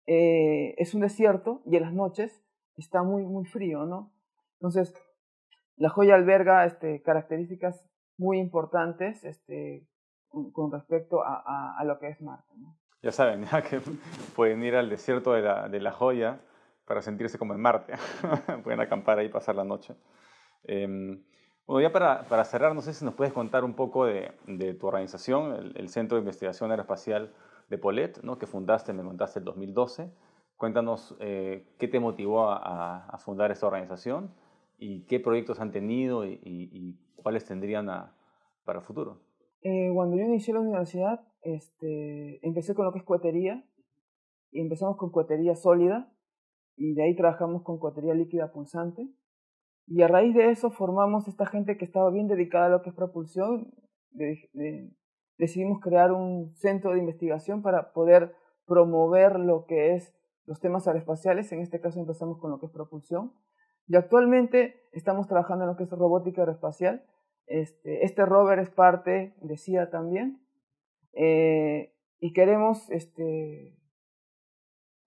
eh, 0.07 0.73
es 0.77 0.93
un 0.93 1.01
desierto 1.01 1.61
y 1.65 1.75
en 1.75 1.83
las 1.83 1.93
noches 1.93 2.43
está 2.77 3.03
muy, 3.03 3.23
muy 3.23 3.45
frío, 3.45 3.85
¿no? 3.85 4.13
Entonces, 4.53 4.93
la 5.75 5.89
joya 5.89 6.15
alberga 6.15 6.65
este, 6.65 7.01
características 7.03 7.85
muy 8.17 8.39
importantes 8.39 9.23
este, 9.23 9.85
con 10.29 10.71
respecto 10.71 11.23
a, 11.23 11.77
a, 11.77 11.83
lo 11.83 11.99
que 11.99 12.07
es 12.09 12.21
Marte. 12.21 12.53
Ya 13.01 13.11
saben, 13.11 13.43
ya 13.43 13.61
que 13.61 13.81
pueden 14.35 14.63
ir 14.63 14.75
al 14.75 14.89
desierto 14.89 15.33
de 15.33 15.41
la, 15.41 15.67
de 15.69 15.79
la 15.79 15.91
joya 15.91 16.39
para 16.85 17.01
sentirse 17.01 17.37
como 17.37 17.53
en 17.53 17.61
Marte. 17.61 17.93
pueden 18.63 18.79
acampar 18.79 19.19
ahí 19.19 19.27
y 19.27 19.29
pasar 19.29 19.55
la 19.55 19.63
noche. 19.63 19.95
Em, 20.63 21.23
bueno, 21.65 21.81
ya 21.81 21.91
para, 21.91 22.23
para, 22.23 22.45
cerrar, 22.45 22.73
no 22.73 22.81
sé 22.81 22.93
si 22.93 23.03
nos 23.03 23.13
puedes 23.13 23.33
contar 23.33 23.65
un 23.65 23.75
poco 23.75 24.05
de, 24.05 24.31
de 24.47 24.73
tu 24.73 24.87
organización, 24.87 25.53
el, 25.53 25.77
el, 25.77 25.89
Centro 25.89 26.15
de 26.15 26.21
Investigación 26.21 26.71
Aeroespacial 26.71 27.33
de 27.69 27.77
Polet, 27.77 28.21
¿no? 28.23 28.37
que 28.37 28.47
fundaste, 28.47 28.93
me 28.93 29.03
contaste, 29.03 29.39
en 29.39 29.45
2012. 29.45 30.11
Cuéntanos 30.55 31.15
eh, 31.19 31.67
qué 31.77 31.87
te 31.87 31.99
motivó 31.99 32.49
a, 32.49 33.15
fundar 33.19 33.51
esta 33.51 33.67
organización 33.67 34.33
y 34.77 35.05
qué 35.05 35.19
proyectos 35.19 35.59
han 35.59 35.71
tenido 35.71 36.25
y, 36.25 36.97
cuáles 37.15 37.45
tendrían 37.45 37.87
para 38.63 38.79
el 38.79 38.85
futuro. 38.85 39.21
Eh, 39.61 39.91
cuando 39.93 40.15
yo 40.15 40.23
inicié 40.23 40.53
la 40.53 40.61
universidad, 40.61 41.21
este, 41.41 42.45
empecé 42.45 42.73
con 42.73 42.85
lo 42.85 42.93
que 42.93 42.99
es 42.99 43.05
cuetería 43.05 43.63
y 44.51 44.61
empezamos 44.61 44.97
con 44.97 45.11
cuetería 45.11 45.55
sólida 45.55 46.11
y 46.75 46.93
de 46.93 47.03
ahí 47.03 47.15
trabajamos 47.15 47.63
con 47.63 47.79
cuetería 47.79 48.13
líquida 48.13 48.51
pulsante 48.51 49.09
y 49.87 50.01
a 50.01 50.07
raíz 50.07 50.35
de 50.35 50.51
eso 50.51 50.69
formamos 50.69 51.27
esta 51.27 51.45
gente 51.45 51.77
que 51.77 51.85
estaba 51.85 52.11
bien 52.11 52.27
dedicada 52.27 52.65
a 52.65 52.69
lo 52.69 52.81
que 52.81 52.89
es 52.89 52.95
propulsión. 52.95 53.73
Decidimos 55.37 55.79
crear 55.79 56.11
un 56.11 56.55
centro 56.55 56.93
de 56.93 56.99
investigación 56.99 57.61
para 57.61 57.93
poder 57.93 58.35
promover 58.65 59.39
lo 59.39 59.65
que 59.65 59.95
es 59.95 60.13
los 60.45 60.59
temas 60.59 60.87
aeroespaciales. 60.87 61.51
En 61.51 61.61
este 61.61 61.79
caso 61.79 61.99
empezamos 61.99 62.39
con 62.39 62.51
lo 62.51 62.59
que 62.59 62.67
es 62.67 62.71
propulsión. 62.71 63.33
Y 63.87 63.95
actualmente 63.95 64.81
estamos 64.91 65.27
trabajando 65.27 65.63
en 65.63 65.71
lo 65.71 65.77
que 65.77 65.83
es 65.83 65.89
robótica 65.89 66.41
aeroespacial. 66.41 67.05
Este, 67.45 68.03
este 68.03 68.25
rover 68.25 68.59
es 68.59 68.69
parte 68.69 69.35
de 69.41 69.57
CIA 69.57 69.89
también. 69.89 70.41
Eh, 71.13 71.93
y 72.19 72.33
queremos 72.33 72.89
este, 72.89 73.77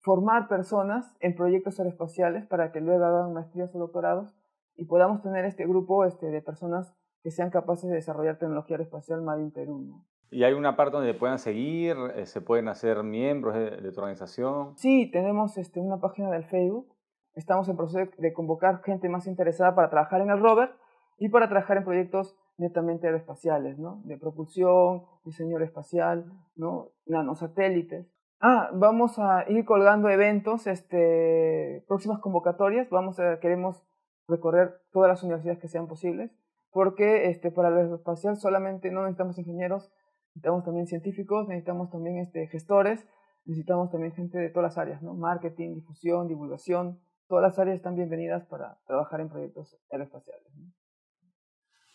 formar 0.01 0.49
personas 0.49 1.15
en 1.21 1.35
proyectos 1.35 1.79
aeroespaciales 1.79 2.47
para 2.47 2.73
que 2.73 2.81
luego 2.81 3.05
hagan 3.05 3.33
maestrías 3.33 3.75
o 3.75 3.79
doctorados 3.79 4.35
y 4.77 4.87
podamos 4.87 5.23
tener 5.23 5.45
este 5.45 5.67
grupo 5.67 6.05
este, 6.05 6.27
de 6.27 6.41
personas 6.41 6.95
que 7.23 7.31
sean 7.31 7.51
capaces 7.51 7.91
de 7.91 7.97
desarrollar 7.97 8.39
tecnología 8.39 8.77
aeroespacial 8.77 9.23
Made 9.23 9.43
in. 9.43 10.03
¿Y 10.31 10.45
hay 10.45 10.53
una 10.53 10.77
parte 10.77 10.97
donde 10.97 11.15
puedan 11.15 11.39
seguir? 11.39 11.97
Eh, 12.15 12.27
¿Se 12.27 12.41
pueden 12.41 12.69
hacer 12.69 13.03
miembros 13.03 13.55
de, 13.55 13.93
tu 13.93 14.01
organización? 14.01 14.77
Sí, 14.77 15.11
tenemos 15.11 15.59
este, 15.59 15.81
una 15.81 15.99
página 15.99 16.31
del 16.31 16.45
Facebook. 16.45 16.95
Estamos 17.35 17.69
en 17.69 17.77
proceso 17.77 18.11
de 18.17 18.33
convocar 18.33 18.83
gente 18.83 19.09
más 19.09 19.27
interesada 19.27 19.75
para 19.75 19.91
trabajar 19.91 20.21
en 20.21 20.31
el 20.31 20.41
rover 20.41 20.71
y 21.19 21.29
para 21.29 21.49
trabajar 21.49 21.79
en 21.79 21.85
proyectos 21.85 22.37
netamente 22.59 23.07
aeroespaciales, 23.07 23.79
¿no? 23.79 24.03
De 24.05 24.19
propulsión, 24.19 25.05
diseño 25.25 25.57
aeroespacial, 25.57 26.27
¿no? 26.55 26.91
Nanosatélites. 27.07 28.07
Ah, 28.41 28.71
vamos 28.73 29.19
a 29.19 29.45
ir 29.49 29.65
colgando 29.65 30.09
eventos, 30.09 30.67
este, 30.67 31.85
próximas 31.89 32.21
convocatorias. 32.21 32.89
Vamos 32.91 33.19
a, 33.19 33.39
queremos 33.41 33.85
recorrer 34.29 34.81
todas 34.93 35.09
las 35.09 35.23
universidades 35.23 35.59
que 35.59 35.69
sean 35.69 35.89
posibles, 35.89 36.31
porque 36.71 37.29
este, 37.29 37.51
para 37.51 37.69
el 37.69 37.79
aeroespacial 37.79 38.37
solamente 38.37 38.91
no 38.91 39.03
necesitamos 39.03 39.39
ingenieros, 39.39 39.93
necesitamos 40.31 40.65
también 40.65 40.87
científicos, 40.87 41.49
necesitamos 41.49 41.91
también 41.91 42.19
este, 42.19 42.47
gestores, 42.47 43.07
necesitamos 43.45 43.91
también 43.91 44.13
gente 44.13 44.39
de 44.39 44.49
todas 44.51 44.71
las 44.71 44.79
áreas, 44.79 45.03
¿no? 45.03 45.15
marketing, 45.15 45.75
difusión, 45.75 46.29
divulgación, 46.29 47.01
todas 47.29 47.43
las 47.43 47.59
áreas 47.59 47.77
están 47.77 47.97
bienvenidas 47.97 48.45
para 48.47 48.79
trabajar 48.87 49.21
en 49.21 49.29
proyectos 49.29 49.77
aeroespaciales. 49.91 50.47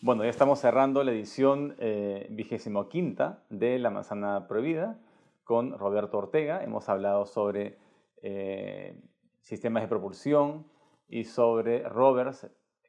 Bueno, 0.02 0.24
ya 0.24 0.30
estamos 0.30 0.58
cerrando 0.58 1.02
la 1.02 1.12
edición 1.12 1.74
eh, 1.78 2.26
vigésimo 2.30 2.88
quinta 2.88 3.42
de 3.48 3.78
La 3.78 3.90
Manzana 3.90 4.46
Prohibida 4.46 4.98
con 5.42 5.78
Roberto 5.78 6.18
Ortega. 6.18 6.62
Hemos 6.62 6.88
hablado 6.90 7.24
sobre 7.24 7.78
eh, 8.22 9.00
sistemas 9.40 9.82
de 9.82 9.88
propulsión 9.88 10.66
y 11.08 11.24
sobre 11.24 11.88
rovers 11.88 12.46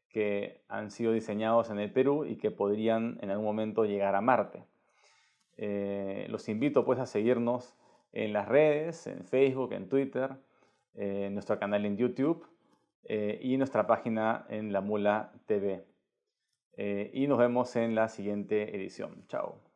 que 0.10 0.66
han 0.68 0.92
sido 0.92 1.14
diseñados 1.14 1.70
en 1.70 1.80
el 1.80 1.94
Perú 1.94 2.26
y 2.26 2.38
que 2.38 2.52
podrían 2.52 3.18
en 3.22 3.30
algún 3.30 3.46
momento 3.46 3.86
llegar 3.86 4.16
a 4.16 4.22
Marte. 4.22 4.66
Eh, 5.58 6.28
los 6.30 6.48
invito 6.50 6.86
pues 6.86 7.00
a 7.00 7.06
seguirnos 7.06 7.76
en 8.14 8.34
las 8.34 8.48
redes, 8.48 9.08
en 9.08 9.26
Facebook, 9.26 9.74
en 9.74 9.90
Twitter, 9.90 10.36
en 10.96 11.34
nuestro 11.34 11.60
canal 11.60 11.86
en 11.86 11.98
YouTube 11.98 12.48
y 13.40 13.56
nuestra 13.56 13.88
página 13.88 14.46
en 14.50 14.74
La 14.74 14.82
Mula 14.82 15.32
TV. 15.46 15.86
Eh, 16.78 17.10
y 17.12 17.26
nos 17.28 17.40
vemos 17.40 17.76
en 17.76 17.96
la 17.96 18.08
siguiente 18.08 18.76
edición. 18.76 19.24
Chao. 19.28 19.67